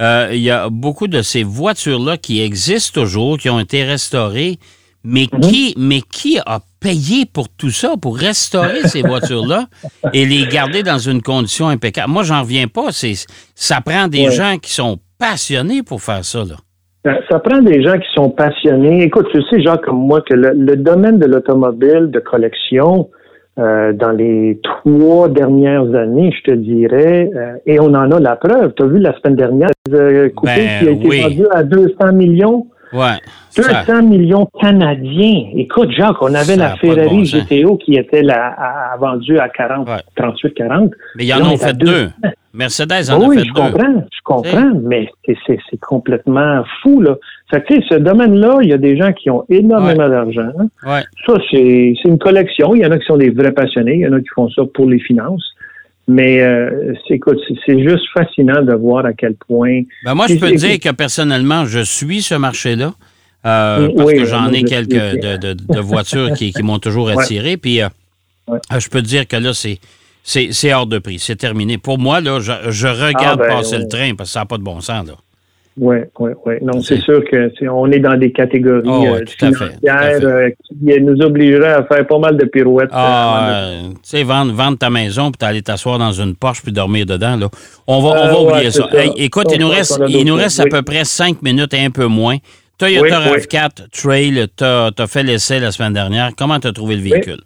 euh, 0.00 0.28
il 0.32 0.40
y 0.40 0.50
a 0.50 0.68
beaucoup 0.68 1.06
de 1.06 1.22
ces 1.22 1.44
voitures-là 1.44 2.16
qui 2.16 2.42
existent 2.42 3.02
toujours, 3.02 3.38
qui 3.38 3.50
ont 3.50 3.60
été 3.60 3.84
restaurées, 3.84 4.58
mais 5.04 5.26
mhm. 5.32 5.40
qui, 5.40 5.74
mais 5.76 6.00
qui 6.00 6.38
a 6.44 6.58
payé 6.80 7.24
pour 7.32 7.48
tout 7.48 7.70
ça, 7.70 7.94
pour 8.00 8.16
restaurer 8.16 8.82
ces 8.88 9.02
voitures-là 9.02 9.66
et 10.12 10.26
les 10.26 10.46
garder 10.46 10.82
dans 10.82 10.98
une 10.98 11.22
condition 11.22 11.68
impeccable? 11.68 12.12
Moi, 12.12 12.24
j'en 12.24 12.42
reviens 12.42 12.66
pas. 12.66 12.90
C'est, 12.90 13.14
ça 13.54 13.80
prend 13.80 14.08
des 14.08 14.30
gens 14.30 14.58
qui 14.58 14.72
sont 14.72 14.98
passionnés 15.18 15.82
pour 15.84 16.02
faire 16.02 16.24
ça, 16.24 16.40
là. 16.40 16.56
Ça 17.30 17.38
prend 17.38 17.62
des 17.62 17.82
gens 17.82 17.96
qui 17.96 18.08
sont 18.14 18.28
passionnés. 18.28 19.04
Écoute, 19.04 19.28
tu 19.32 19.40
sais, 19.48 19.62
gens 19.62 19.78
comme 19.78 19.98
moi, 19.98 20.20
que 20.20 20.34
le 20.34 20.76
domaine 20.76 21.18
de 21.18 21.24
l'automobile 21.24 22.10
de 22.10 22.18
collection, 22.18 23.08
euh, 23.58 23.92
dans 23.92 24.12
les 24.12 24.60
trois 24.62 25.28
dernières 25.28 25.92
années, 25.94 26.30
je 26.30 26.52
te 26.52 26.56
dirais, 26.56 27.28
euh, 27.34 27.54
et 27.66 27.80
on 27.80 27.86
en 27.86 28.10
a 28.12 28.20
la 28.20 28.36
preuve. 28.36 28.72
Tu 28.74 28.82
as 28.84 28.86
vu 28.86 29.00
la 29.00 29.18
semaine 29.18 29.36
dernière, 29.36 29.70
euh, 29.92 30.28
coupé 30.30 30.52
ben, 30.54 30.78
qui 30.78 30.88
a 30.88 30.90
été 30.92 31.22
vendu 31.22 31.44
à 31.50 31.62
200 31.64 32.12
millions? 32.12 32.66
Ouais. 32.92 33.18
200 33.56 34.02
millions 34.04 34.48
canadiens. 34.60 35.50
Écoute, 35.56 35.90
Jacques, 35.90 36.20
on 36.20 36.34
avait 36.34 36.56
la 36.56 36.76
Ferrari 36.76 37.24
GTO 37.24 37.76
qui 37.76 37.96
était 37.96 38.22
là, 38.22 38.54
vendue 39.00 39.38
à 39.38 39.48
40, 39.48 39.88
38, 40.16 40.54
40. 40.54 40.90
Mais 41.16 41.24
il 41.24 41.28
y 41.28 41.34
en 41.34 41.44
a 41.44 41.56
fait 41.56 41.76
deux. 41.76 42.10
Mercedes 42.54 43.10
en 43.10 43.30
a 43.30 43.34
fait 43.34 43.44
je 43.44 43.52
Comprends, 43.52 44.04
je 44.12 44.20
comprends, 44.24 44.72
mais 44.82 45.08
c'est 45.46 45.80
complètement 45.80 46.64
fou, 46.82 47.00
là. 47.00 47.16
Fait 47.50 47.62
que, 47.64 47.74
ce 47.88 47.94
domaine-là, 47.94 48.58
il 48.62 48.68
y 48.68 48.72
a 48.72 48.78
des 48.78 48.96
gens 48.96 49.12
qui 49.12 49.30
ont 49.30 49.44
énormément 49.48 50.08
d'argent. 50.08 50.52
Ouais. 50.86 51.02
Ça, 51.26 51.34
c'est 51.50 51.94
une 52.04 52.18
collection. 52.18 52.74
Il 52.74 52.82
y 52.82 52.86
en 52.86 52.90
a 52.90 52.98
qui 52.98 53.06
sont 53.06 53.16
des 53.16 53.30
vrais 53.30 53.52
passionnés. 53.52 53.94
Il 53.94 54.00
y 54.00 54.08
en 54.08 54.12
a 54.12 54.20
qui 54.20 54.28
font 54.34 54.48
ça 54.50 54.62
pour 54.74 54.86
les 54.86 54.98
finances. 54.98 55.44
Mais 56.08 56.40
euh, 56.40 56.94
c'est 57.06 57.82
juste 57.82 58.04
fascinant 58.14 58.62
de 58.62 58.72
voir 58.74 59.04
à 59.04 59.12
quel 59.12 59.34
point. 59.34 59.82
Ben 60.04 60.14
moi, 60.14 60.26
je 60.26 60.36
peux 60.36 60.52
dire 60.52 60.80
que 60.80 60.90
personnellement, 60.90 61.66
je 61.66 61.80
suis 61.80 62.22
ce 62.22 62.34
marché-là. 62.34 62.94
Euh, 63.46 63.88
parce 63.96 64.12
que 64.12 64.24
j'en 64.24 64.52
ai 64.52 64.64
quelques 64.64 64.90
de, 64.90 65.80
voitures 65.80 66.32
qui, 66.32 66.52
m'ont 66.62 66.78
toujours 66.78 67.10
attiré. 67.10 67.56
Puis 67.56 67.82
euh, 67.82 67.88
je 68.48 68.88
peux 68.88 69.00
te 69.02 69.06
dire 69.06 69.28
que 69.28 69.36
là, 69.36 69.52
c'est. 69.52 69.78
C'est 70.24 70.74
hors 70.74 70.86
de 70.86 70.98
prix, 70.98 71.18
c'est 71.18 71.36
terminé. 71.36 71.78
Pour 71.78 71.98
moi, 71.98 72.20
là, 72.20 72.38
je, 72.38 72.86
regarde 72.86 73.40
ah, 73.42 73.48
ben, 73.48 73.48
passer 73.48 73.78
le 73.78 73.88
train 73.88 74.14
parce 74.14 74.28
que 74.28 74.32
ça 74.34 74.40
n'a 74.40 74.46
pas 74.46 74.58
de 74.58 74.62
bon 74.62 74.82
sens. 74.82 75.06
Là. 75.06 75.14
Oui, 75.80 75.96
oui, 76.18 76.30
oui. 76.44 76.54
Non, 76.62 76.80
c'est 76.80 77.00
sûr 77.00 77.22
que 77.24 77.50
on 77.68 77.90
est 77.92 78.00
dans 78.00 78.16
des 78.16 78.32
catégories 78.32 78.82
oh, 78.86 79.04
euh, 79.06 79.24
financières 79.26 80.20
euh, 80.22 80.50
qui 80.66 81.00
nous 81.00 81.20
obligeraient 81.22 81.74
à 81.74 81.84
faire 81.84 82.06
pas 82.06 82.18
mal 82.18 82.36
de 82.36 82.44
pirouettes. 82.46 82.90
Ah, 82.92 83.48
euh, 83.50 83.88
tu 83.90 83.96
sais, 84.02 84.22
vendre, 84.24 84.52
vendre, 84.52 84.78
ta 84.78 84.90
maison 84.90 85.30
puis 85.30 85.48
aller 85.48 85.62
t'asseoir 85.62 85.98
dans 85.98 86.12
une 86.12 86.34
Porsche 86.34 86.62
puis 86.62 86.72
dormir 86.72 87.06
dedans, 87.06 87.36
là. 87.36 87.48
On 87.86 88.00
va, 88.00 88.08
on 88.08 88.26
va 88.26 88.40
oublier 88.40 88.70
ça. 88.70 88.88
écoute, 89.16 89.46
il 89.52 89.60
nous 89.60 89.68
reste, 89.68 90.00
il 90.08 90.26
nous 90.26 90.34
reste 90.34 90.60
à 90.60 90.66
peu 90.66 90.82
près 90.82 91.04
cinq 91.04 91.42
minutes 91.42 91.74
et 91.74 91.84
un 91.84 91.90
peu 91.90 92.06
moins. 92.06 92.36
Toyota 92.76 93.20
RAV4 93.20 93.90
Trail, 93.90 94.46
tu 94.56 94.64
as, 94.64 95.06
fait 95.08 95.22
l'essai 95.22 95.58
la 95.58 95.72
semaine 95.72 95.92
dernière. 95.92 96.30
Comment 96.36 96.60
tu 96.60 96.68
as 96.68 96.72
trouvé 96.72 96.96
le 96.96 97.02
véhicule? 97.02 97.40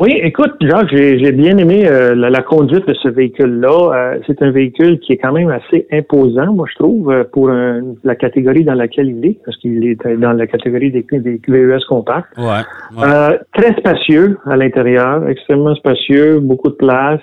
Oui, 0.00 0.10
écoute, 0.24 0.54
Jacques, 0.60 0.88
j'ai 0.90 1.30
bien 1.30 1.56
aimé 1.56 1.86
euh, 1.86 2.16
la, 2.16 2.42
conduite 2.42 2.84
de 2.88 2.94
ce 2.94 3.08
véhicule-là. 3.08 3.92
Euh, 3.94 4.18
c'est 4.26 4.42
un 4.42 4.50
véhicule 4.50 4.98
qui 4.98 5.12
est 5.12 5.18
quand 5.18 5.30
même 5.30 5.50
assez 5.50 5.86
imposant, 5.92 6.52
moi 6.52 6.66
je 6.68 6.74
trouve, 6.74 7.12
euh, 7.12 7.22
pour 7.22 7.48
la 7.48 8.16
catégorie 8.16 8.64
dans 8.64 8.74
laquelle 8.74 9.08
il 9.10 9.24
est, 9.24 9.38
parce 9.44 9.56
qu'il 9.58 9.86
est 9.86 10.04
dans 10.18 10.32
la 10.32 10.48
catégorie 10.48 10.90
des, 10.90 11.06
des 11.12 11.40
VES 11.46 11.84
compacts. 11.88 12.36
Ouais, 12.36 13.38
très 13.54 13.72
spacieux 13.78 14.36
à 14.46 14.56
l'intérieur, 14.56 15.28
extrêmement 15.28 15.76
spacieux, 15.76 16.40
beaucoup 16.40 16.70
de 16.70 16.74
place. 16.74 17.22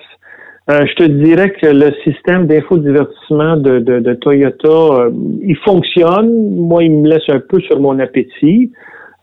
je 0.70 0.96
te 0.96 1.04
dirais 1.04 1.51
que 1.51 1.68
le 1.68 1.92
système 2.06 2.48
d'infodivertissement 2.48 3.58
de, 3.58 3.80
de, 3.80 4.00
de 4.00 4.13
Toyota, 4.13 5.10
il 5.42 5.58
fonctionne. 5.66 6.56
Moi, 6.56 6.86
il 6.86 7.01
me 7.01 7.10
laisse 7.10 7.28
un 7.28 7.42
peu 7.42 7.60
sur 7.60 7.82
mon 7.82 8.00
appétit. 8.00 8.72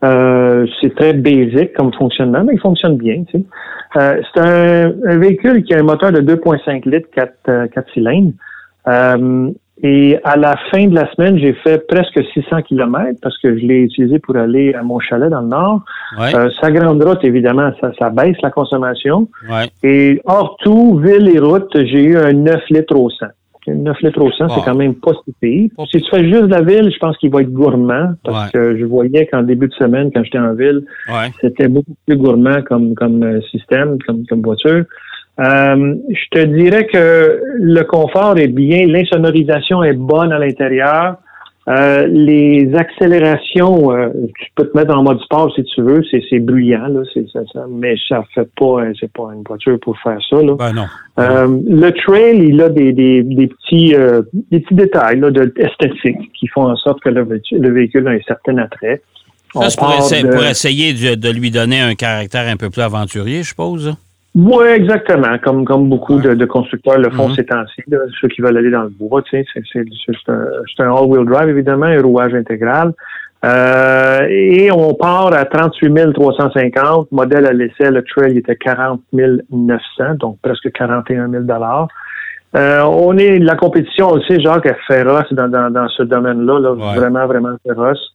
Euh, 0.03 0.65
c'est 0.81 0.95
très 0.95 1.13
basique 1.13 1.73
comme 1.73 1.93
fonctionnement, 1.93 2.43
mais 2.45 2.53
il 2.53 2.59
fonctionne 2.59 2.97
bien. 2.97 3.23
Tu 3.29 3.39
sais. 3.39 3.45
euh, 3.97 4.21
c'est 4.33 4.39
un, 4.39 5.17
véhicule 5.17 5.63
qui 5.63 5.73
a 5.73 5.79
un 5.79 5.83
moteur 5.83 6.11
de 6.11 6.21
2,5 6.21 6.89
litres, 6.89 7.09
4, 7.13 7.33
4 7.43 7.49
euh, 7.49 7.81
cylindres. 7.93 8.33
Euh, 8.87 9.51
et 9.81 10.17
à 10.25 10.35
la 10.35 10.55
fin 10.71 10.87
de 10.87 10.95
la 10.95 11.09
semaine, 11.13 11.37
j'ai 11.37 11.53
fait 11.53 11.85
presque 11.87 12.21
600 12.33 12.63
km 12.63 13.17
parce 13.21 13.37
que 13.39 13.57
je 13.57 13.65
l'ai 13.65 13.81
utilisé 13.81 14.19
pour 14.19 14.35
aller 14.35 14.73
à 14.73 14.83
mon 14.83 14.99
chalet 14.99 15.29
dans 15.29 15.41
le 15.41 15.47
nord. 15.47 15.85
Ouais. 16.19 16.31
sa 16.59 16.69
grande 16.69 17.01
route, 17.01 17.23
évidemment, 17.23 17.71
ça, 17.79 17.91
ça 17.97 18.09
baisse 18.09 18.35
la 18.41 18.51
consommation. 18.51 19.29
Ouais. 19.49 19.69
Et 19.83 20.21
hors 20.25 20.57
tout, 20.63 20.99
ville 20.99 21.33
et 21.33 21.39
route, 21.39 21.71
j'ai 21.73 22.03
eu 22.03 22.17
un 22.17 22.33
9 22.33 22.61
litres 22.71 22.95
au 22.95 23.09
100. 23.09 23.27
9 23.67 24.01
litres 24.01 24.21
au 24.21 24.31
100, 24.31 24.49
c'est 24.49 24.65
quand 24.65 24.75
même 24.75 24.95
pas 24.95 25.11
si 25.25 25.33
pire. 25.39 25.69
Si 25.91 26.01
tu 26.01 26.09
fais 26.09 26.23
juste 26.23 26.47
la 26.47 26.61
ville, 26.61 26.91
je 26.91 26.97
pense 26.99 27.17
qu'il 27.17 27.31
va 27.31 27.41
être 27.41 27.51
gourmand 27.51 28.13
parce 28.23 28.51
que 28.51 28.77
je 28.77 28.85
voyais 28.85 29.27
qu'en 29.27 29.43
début 29.43 29.67
de 29.67 29.73
semaine, 29.73 30.11
quand 30.13 30.23
j'étais 30.23 30.39
en 30.39 30.53
ville, 30.53 30.83
c'était 31.41 31.67
beaucoup 31.67 31.95
plus 32.05 32.17
gourmand 32.17 32.61
comme, 32.63 32.95
comme 32.95 33.23
euh, 33.23 33.41
système, 33.51 33.97
comme, 34.05 34.25
comme 34.27 34.41
voiture. 34.41 34.85
Euh, 35.39 35.95
je 36.09 36.39
te 36.39 36.45
dirais 36.45 36.85
que 36.85 37.41
le 37.55 37.83
confort 37.83 38.37
est 38.37 38.47
bien, 38.49 38.85
l'insonorisation 38.87 39.83
est 39.83 39.93
bonne 39.93 40.33
à 40.33 40.39
l'intérieur. 40.39 41.17
Euh, 41.69 42.07
les 42.07 42.73
accélérations, 42.73 43.91
euh, 43.91 44.09
tu 44.39 44.47
peux 44.55 44.67
te 44.67 44.75
mettre 44.75 44.91
en 44.97 45.03
mode 45.03 45.19
sport 45.19 45.53
si 45.53 45.63
tu 45.63 45.83
veux, 45.83 46.01
c'est 46.11 46.39
bruyant, 46.39 46.87
là, 46.87 47.01
ça, 47.31 47.41
ça, 47.53 47.65
mais 47.69 47.93
ça 48.07 48.23
fait 48.33 48.49
pas, 48.57 48.81
euh, 48.81 48.93
c'est 48.99 49.11
pas 49.11 49.29
une 49.35 49.43
voiture 49.47 49.77
pour 49.79 49.95
faire 49.99 50.17
ça. 50.31 50.37
Là. 50.37 50.55
Ben 50.57 50.73
non. 50.73 50.87
le 51.17 51.89
trail, 51.91 52.39
il 52.39 52.59
a 52.59 52.69
des, 52.69 52.91
des, 52.91 53.21
des 53.21 53.47
petits 53.47 53.93
des 54.49 54.59
petits 54.61 54.73
détails 54.73 55.19
là, 55.19 55.29
de 55.29 55.53
esthétique 55.57 56.31
qui 56.39 56.47
font 56.47 56.71
en 56.71 56.75
sorte 56.75 57.01
que 57.01 57.09
le, 57.09 57.23
véhicule 57.71 58.07
a 58.07 58.11
un 58.11 58.21
certain 58.27 58.57
attrait. 58.57 59.01
Ça, 59.53 59.69
c'est 60.01 60.27
pour, 60.27 60.43
essayer 60.43 60.93
de, 60.93 61.15
de, 61.15 61.29
lui 61.29 61.51
donner 61.51 61.81
un 61.81 61.93
caractère 61.93 62.47
un 62.47 62.57
peu 62.57 62.69
plus 62.69 62.81
aventurier, 62.81 63.43
je 63.43 63.49
suppose. 63.49 63.95
Oui, 64.41 64.67
exactement. 64.67 65.37
Comme 65.43 65.65
comme 65.65 65.89
beaucoup 65.89 66.17
de, 66.17 66.45
constructeurs 66.45 66.97
le 66.97 67.09
font 67.09 67.27
mm-hmm. 67.27 67.35
ces 67.35 67.45
temps-ci, 67.45 67.83
ceux 68.21 68.27
qui 68.29 68.41
veulent 68.41 68.57
aller 68.57 68.71
dans 68.71 68.83
le 68.83 68.89
bois, 68.89 69.21
tu 69.21 69.43
sais, 69.43 69.61
c'est 69.73 69.81
un, 70.29 70.85
un 70.85 70.95
all-wheel 70.95 71.25
drive 71.25 71.49
évidemment, 71.49 71.87
un 71.87 72.01
rouage 72.01 72.33
intégral. 72.33 72.93
Euh, 73.43 74.27
et 74.29 74.71
on 74.71 74.93
part 74.93 75.33
à 75.33 75.43
38 75.43 76.13
350. 76.13 77.11
Modèle 77.11 77.47
à 77.47 77.53
l'essai, 77.53 77.91
le 77.91 78.01
trail 78.03 78.37
était 78.37 78.55
40 78.55 79.01
900, 79.13 79.79
donc 80.19 80.37
presque 80.41 80.71
41 80.71 81.29
000 81.29 81.43
dollars. 81.43 81.89
Euh, 82.55 82.81
on 82.83 83.17
est 83.17 83.39
la 83.39 83.55
compétition 83.55 84.09
aussi, 84.09 84.41
Jacques, 84.41 84.65
est 84.65 84.77
féroce 84.87 85.31
dans, 85.31 85.49
dans, 85.49 85.69
dans 85.69 85.87
ce 85.89 86.03
domaine-là, 86.03 86.59
là, 86.59 86.71
vraiment, 86.95 87.27
vraiment 87.27 87.55
féroce. 87.65 88.13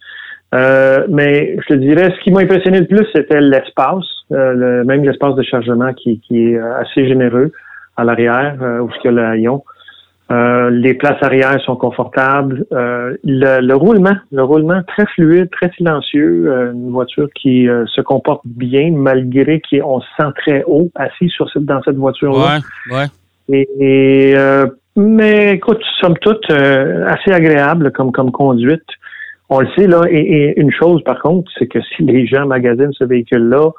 Euh, 0.54 1.06
mais 1.08 1.56
je 1.60 1.74
te 1.74 1.74
dirais, 1.74 2.12
ce 2.16 2.22
qui 2.22 2.30
m'a 2.30 2.40
impressionné 2.40 2.80
le 2.80 2.86
plus, 2.86 3.06
c'était 3.12 3.40
l'espace, 3.40 4.04
euh, 4.32 4.52
le, 4.52 4.84
même 4.84 5.04
l'espace 5.04 5.34
de 5.34 5.42
chargement 5.42 5.92
qui, 5.94 6.20
qui, 6.20 6.52
est 6.52 6.56
euh, 6.56 6.78
assez 6.78 7.08
généreux 7.08 7.50
à 7.96 8.04
l'arrière, 8.04 8.56
où 8.82 8.88
il 8.88 9.04
y 9.04 9.08
a 9.08 9.12
le 9.12 9.24
haillon. 9.24 9.62
les 10.30 10.94
places 10.94 11.22
arrière 11.22 11.60
sont 11.64 11.76
confortables. 11.76 12.66
Le, 12.72 13.60
le, 13.60 13.74
roulement, 13.76 14.16
le 14.32 14.42
roulement 14.42 14.82
très 14.82 15.06
fluide, 15.14 15.48
très 15.50 15.70
silencieux. 15.76 16.72
une 16.74 16.90
voiture 16.90 17.28
qui 17.36 17.68
se 17.86 18.00
comporte 18.00 18.42
bien 18.44 18.90
malgré 18.92 19.60
qu'on 19.60 20.00
se 20.00 20.06
sent 20.18 20.32
très 20.38 20.64
haut 20.66 20.90
assis 20.96 21.28
sur 21.28 21.48
cette, 21.52 21.66
dans 21.66 21.80
cette 21.82 21.94
voiture-là. 21.94 22.58
Ouais, 22.90 22.96
ouais. 22.96 23.66
Et, 23.78 24.34
mais 24.96 25.54
écoute, 25.54 25.82
somme 26.00 26.18
toute, 26.18 26.50
assez 26.50 27.30
agréable 27.30 27.92
comme, 27.92 28.10
comme 28.10 28.32
conduite. 28.32 28.82
On 29.50 29.60
le 29.60 29.68
sait, 29.76 29.86
là, 29.86 30.02
et, 30.10 30.54
une 30.56 30.72
chose 30.72 31.02
par 31.04 31.20
contre, 31.20 31.50
c'est 31.58 31.66
que 31.66 31.78
si 31.80 32.02
les 32.02 32.26
gens 32.26 32.46
magasinent 32.46 32.92
ce 32.92 33.04
véhicule-là, 33.04 33.70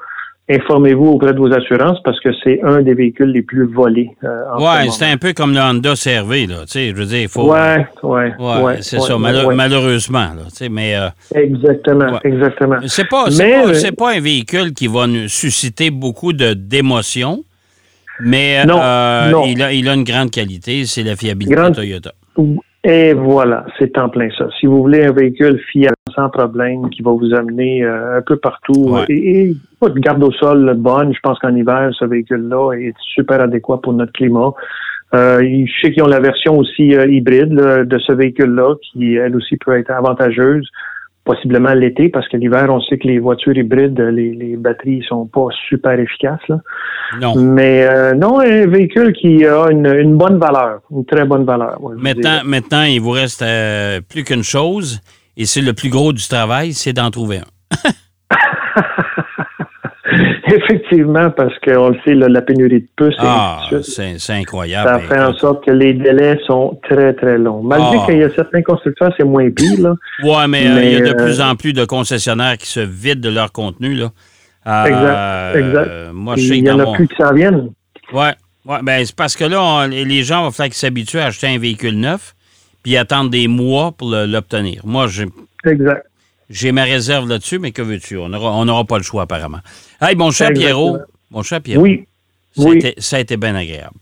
informez-vous 0.48 1.06
auprès 1.06 1.32
de 1.32 1.38
vos 1.38 1.52
assurances 1.52 2.00
parce 2.04 2.20
que 2.20 2.28
c'est 2.44 2.62
un 2.62 2.82
des 2.82 2.94
véhicules 2.94 3.30
les 3.30 3.42
plus 3.42 3.66
volés. 3.66 4.10
Euh, 4.22 4.42
oui, 4.58 4.90
c'est 4.90 5.06
un 5.06 5.16
peu 5.16 5.32
comme 5.32 5.52
le 5.52 5.60
Honda 5.60 5.94
CRV, 5.94 6.46
là. 6.46 6.60
Tu 6.60 6.72
sais, 6.72 6.88
je 6.90 6.94
veux 6.94 7.04
dire, 7.04 7.22
il 7.22 7.28
faut. 7.28 7.52
Ouais, 7.52 7.86
ouais. 8.02 8.32
ouais, 8.38 8.76
c'est 8.80 9.00
ça, 9.00 9.18
malheureusement, 9.18 10.34
là. 10.36 10.44
Tu 10.50 10.56
sais, 10.56 10.68
mais. 10.68 10.94
Euh, 10.96 11.08
exactement, 11.34 12.20
exactement. 12.22 12.76
C'est 12.86 13.08
pas, 13.08 13.24
pas, 13.24 13.90
pas, 13.96 14.14
un 14.14 14.20
véhicule 14.20 14.72
qui 14.72 14.86
va 14.86 15.06
nous 15.06 15.28
susciter 15.28 15.90
beaucoup 15.90 16.32
d'émotions, 16.32 17.42
mais 18.20 18.64
non, 18.64 18.76
Il, 19.46 19.62
a, 19.62 19.72
il 19.72 19.88
a 19.88 19.94
une 19.94 20.04
grande 20.04 20.30
qualité, 20.30 20.84
c'est 20.86 21.02
la 21.02 21.16
fiabilité 21.16 21.56
de 21.56 21.74
Toyota. 21.74 22.12
Et 22.88 23.14
voilà, 23.14 23.66
c'est 23.80 23.98
en 23.98 24.08
plein 24.08 24.28
ça. 24.38 24.48
Si 24.60 24.66
vous 24.66 24.80
voulez 24.80 25.06
un 25.06 25.10
véhicule 25.10 25.58
fiable 25.72 25.96
sans 26.14 26.30
problème 26.30 26.88
qui 26.88 27.02
va 27.02 27.10
vous 27.10 27.34
amener 27.34 27.82
euh, 27.82 28.18
un 28.18 28.22
peu 28.22 28.36
partout 28.36 28.96
et, 29.08 29.56
pas 29.80 29.88
de 29.88 29.98
garde 29.98 30.22
au 30.22 30.30
sol 30.30 30.72
bonne, 30.78 31.12
je 31.12 31.18
pense 31.20 31.36
qu'en 31.40 31.52
hiver, 31.56 31.90
ce 31.98 32.04
véhicule-là 32.04 32.74
est 32.74 32.94
super 33.00 33.40
adéquat 33.40 33.80
pour 33.82 33.92
notre 33.92 34.12
climat. 34.12 34.52
Euh, 35.14 35.40
je 35.40 35.72
sais 35.82 35.90
qu'ils 35.90 36.04
ont 36.04 36.06
la 36.06 36.20
version 36.20 36.58
aussi 36.58 36.94
euh, 36.94 37.08
hybride 37.08 37.56
de 37.56 37.98
ce 37.98 38.12
véhicule-là 38.12 38.76
qui, 38.80 39.16
elle 39.16 39.34
aussi, 39.34 39.56
peut 39.56 39.76
être 39.76 39.90
avantageuse 39.90 40.68
possiblement 41.26 41.74
l'été, 41.74 42.08
parce 42.08 42.26
que 42.28 42.36
l'hiver, 42.38 42.68
on 42.70 42.80
sait 42.80 42.96
que 42.96 43.06
les 43.06 43.18
voitures 43.18 43.56
hybrides, 43.56 44.00
les, 44.00 44.32
les 44.32 44.56
batteries 44.56 45.04
sont 45.06 45.26
pas 45.26 45.48
super 45.68 45.98
efficaces. 45.98 46.46
Là. 46.48 46.60
Non. 47.20 47.34
Mais 47.36 47.84
euh, 47.84 48.14
non, 48.14 48.40
un 48.40 48.66
véhicule 48.66 49.12
qui 49.12 49.44
a 49.44 49.66
une, 49.70 50.16
bonne 50.16 50.38
valeur, 50.38 50.80
une 50.90 51.04
très 51.04 51.24
bonne 51.24 51.44
valeur. 51.44 51.78
maintenant, 51.98 52.40
maintenant, 52.44 52.84
il 52.84 53.00
vous 53.00 53.10
reste 53.10 53.42
euh, 53.42 54.00
plus 54.00 54.24
qu'une 54.24 54.44
chose, 54.44 55.00
et 55.36 55.44
c'est 55.44 55.60
le 55.60 55.74
plus 55.74 55.90
gros 55.90 56.12
du 56.12 56.26
travail, 56.26 56.72
c'est 56.72 56.92
d'en 56.92 57.10
trouver 57.10 57.38
un. 57.38 57.90
Effectivement, 60.52 61.30
parce 61.30 61.58
qu'on 61.58 61.88
le 61.88 61.96
sait, 62.04 62.14
la 62.14 62.40
pénurie 62.40 62.82
de 62.82 62.88
puces. 62.96 63.16
Ah, 63.18 63.60
c'est 63.82 64.32
incroyable. 64.32 64.88
Ça 64.88 64.98
fait 65.00 65.20
en 65.20 65.34
sorte 65.34 65.64
que 65.64 65.72
les 65.72 65.92
délais 65.92 66.38
sont 66.46 66.78
très, 66.88 67.14
très 67.14 67.36
longs. 67.36 67.62
Malgré 67.62 67.98
ah. 68.00 68.06
qu'il 68.06 68.18
y 68.18 68.22
a 68.22 68.30
certains 68.30 68.62
constructeurs, 68.62 69.12
c'est 69.16 69.24
moins 69.24 69.50
pire. 69.50 69.80
Là. 69.80 69.94
Oui, 70.22 70.48
mais, 70.48 70.68
euh, 70.68 70.84
il 70.84 70.92
y 70.92 70.96
a 70.96 71.00
de 71.00 71.20
euh, 71.20 71.24
plus 71.24 71.40
en 71.40 71.56
plus 71.56 71.72
de 71.72 71.84
concessionnaires 71.84 72.56
qui 72.58 72.68
se 72.68 72.80
vident 72.80 73.28
de 73.28 73.34
leur 73.34 73.50
contenu. 73.50 73.94
Là. 73.94 74.10
Euh, 74.68 75.52
exact, 75.52 75.66
exact. 75.66 76.12
Moi, 76.12 76.34
je 76.36 76.42
sais 76.42 76.58
il 76.58 76.66
y 76.66 76.70
en 76.70 76.78
a 76.78 76.92
plus 76.92 77.08
qui 77.08 77.16
s'en 77.16 77.34
viennent. 77.34 77.70
Oui, 78.12 78.26
ouais, 78.66 78.78
ben, 78.82 79.04
c'est 79.04 79.16
parce 79.16 79.34
que 79.34 79.44
là, 79.44 79.88
les 79.88 80.22
gens 80.22 80.44
vont 80.44 80.50
falloir 80.52 80.68
qu'ils 80.68 80.74
s'habituent 80.74 81.18
à 81.18 81.26
acheter 81.26 81.48
un 81.48 81.58
véhicule 81.58 81.98
neuf 81.98 82.34
puis 82.84 82.96
attendre 82.96 83.30
des 83.30 83.48
mois 83.48 83.90
pour 83.90 84.10
l'obtenir. 84.10 84.82
Moi, 84.84 85.08
j'ai... 85.08 85.26
Exact. 85.64 86.06
J'ai 86.48 86.72
ma 86.72 86.84
réserve 86.84 87.28
là-dessus, 87.28 87.58
mais 87.58 87.72
que 87.72 87.82
veux-tu? 87.82 88.16
On 88.18 88.28
n'aura 88.28 88.84
pas 88.84 88.98
le 88.98 89.02
choix, 89.02 89.22
apparemment. 89.22 89.58
Hey, 90.00 90.14
mon 90.14 90.30
cher 90.30 90.50
Pierrot. 90.54 90.98
Mon 91.30 91.42
cher 91.42 91.60
Pierrot. 91.60 91.82
Oui. 91.82 92.06
Ça, 92.56 92.68
A 92.68 92.74
été, 92.74 92.94
ça 92.98 93.16
a 93.16 93.20
été 93.20 93.36
bien 93.36 93.54
agréable. 93.54 93.96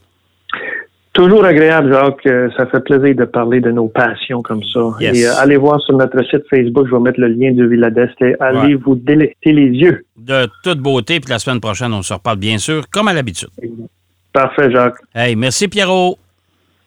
Toujours 1.12 1.44
agréable, 1.44 1.92
Jacques. 1.92 2.26
Euh, 2.26 2.48
ça 2.56 2.66
fait 2.66 2.80
plaisir 2.80 3.14
de 3.14 3.24
parler 3.24 3.60
de 3.60 3.70
nos 3.70 3.86
passions 3.86 4.42
comme 4.42 4.62
ça. 4.64 4.80
Et 5.00 5.24
euh, 5.24 5.36
allez 5.38 5.56
voir 5.56 5.80
sur 5.80 5.96
notre 5.96 6.20
site 6.24 6.42
Facebook, 6.50 6.88
je 6.88 6.94
vais 6.94 7.00
mettre 7.00 7.20
le 7.20 7.28
lien 7.28 7.52
de 7.52 7.64
Villa 7.64 7.88
d'Est 7.90 8.20
et 8.20 8.34
allez 8.40 8.74
vous 8.74 8.96
délecter 8.96 9.52
les 9.52 9.66
yeux. 9.68 10.04
De 10.16 10.48
toute 10.64 10.80
beauté, 10.80 11.20
puis 11.20 11.30
la 11.30 11.38
semaine 11.38 11.60
prochaine, 11.60 11.92
on 11.92 12.02
se 12.02 12.12
reparle 12.12 12.38
bien 12.38 12.58
sûr, 12.58 12.90
comme 12.90 13.06
à 13.06 13.12
l'habitude. 13.12 13.48
Parfait, 14.32 14.72
Jacques. 14.72 14.96
Hey, 15.14 15.36
merci 15.36 15.68
Pierrot. 15.68 16.18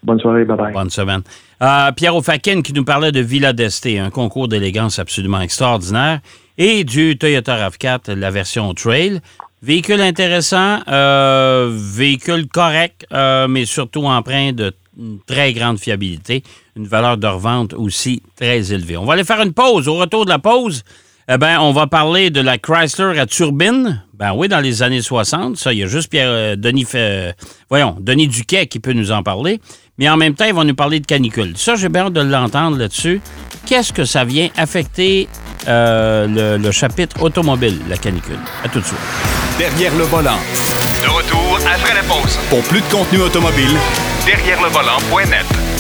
Bonne 0.04 0.20
soirée, 0.20 0.46
bye. 0.46 0.74
Bonne 0.74 0.90
semaine. 0.90 1.22
Euh, 1.62 1.92
Pierre 1.92 2.16
Ofakin 2.16 2.62
qui 2.62 2.74
nous 2.74 2.84
parlait 2.84 3.12
de 3.12 3.20
Villa 3.20 3.52
d'Este, 3.52 3.88
un 3.88 4.10
concours 4.10 4.48
d'élégance 4.48 5.00
absolument 5.00 5.42
extraordinaire, 5.42 6.20
et 6.58 6.84
du 6.84 7.18
Toyota 7.18 7.70
RAV4, 7.70 8.14
la 8.14 8.32
version 8.32 8.74
Trail. 8.74 9.22
Véhicule 9.64 10.02
intéressant, 10.02 10.80
euh, 10.88 11.72
véhicule 11.74 12.48
correct, 12.48 13.08
euh, 13.12 13.48
mais 13.48 13.66
surtout 13.66 14.06
empreint 14.06 14.54
de 14.54 14.72
très 15.26 15.54
grande 15.54 15.80
fiabilité, 15.80 16.44
une 16.76 16.88
valeur 16.88 17.18
de 17.18 17.26
revente 17.26 17.74
aussi 17.74 18.22
très 18.36 18.72
élevée. 18.72 18.98
On 18.98 19.06
va 19.06 19.14
aller 19.14 19.24
faire 19.24 19.42
une 19.42 19.54
pause. 19.54 19.88
Au 19.88 19.96
retour 19.96 20.26
de 20.26 20.30
la 20.30 20.40
pause, 20.40 20.84
eh 21.28 21.38
ben, 21.38 21.60
on 21.60 21.72
va 21.72 21.88
parler 21.88 22.30
de 22.30 22.40
la 22.40 22.58
Chrysler 22.58 23.20
à 23.20 23.26
turbine. 23.26 24.04
Ben 24.14 24.34
oui, 24.34 24.48
dans 24.48 24.60
les 24.60 24.82
années 24.84 25.02
60. 25.02 25.58
Ça, 25.58 25.74
il 25.74 25.80
y 25.80 25.84
a 25.84 25.88
juste 25.88 26.10
Pierre, 26.10 26.56
voyons, 27.70 27.98
Denis 28.00 28.28
Duquet 28.28 28.68
qui 28.68 28.80
peut 28.80 28.94
nous 28.94 29.12
en 29.12 29.24
parler 29.24 29.60
mais 29.98 30.10
en 30.10 30.18
même 30.18 30.36
temps, 30.36 30.46
ils 30.46 30.54
vont 30.54 30.64
nous 30.64 30.76
parler 30.76 31.00
de 31.00 31.06
canicule. 31.06 31.58
Ça, 31.58 31.76
j'ai 31.76 31.90
bien 31.90 32.06
hâte 32.06 32.14
de 32.14 32.22
l'entendre 32.22 32.78
là-dessus. 32.78 33.22
Qu'est-ce 33.66 33.92
que 33.92 34.06
ça 34.06 34.24
vient 34.24 34.50
affecter 34.58 35.28
euh, 35.68 36.58
le, 36.58 36.72
chapitre 36.72 37.22
automobile, 37.22 37.80
la 37.90 37.98
canicule? 37.98 38.40
À 38.64 38.70
tout 38.70 38.80
de 38.80 38.86
suite. 38.86 39.00
Derrière 39.58 39.96
le 39.96 40.04
volant. 40.04 40.40
De 40.94 41.10
retour 41.10 41.60
après 41.74 41.94
la 41.94 42.04
pause. 42.04 42.38
Pour 42.50 42.62
plus 42.64 42.82
de 42.82 42.86
contenu 42.92 43.20
automobile, 43.20 43.76
derrière 44.26 44.62
le 44.62 44.70
volant.net. 44.70 45.77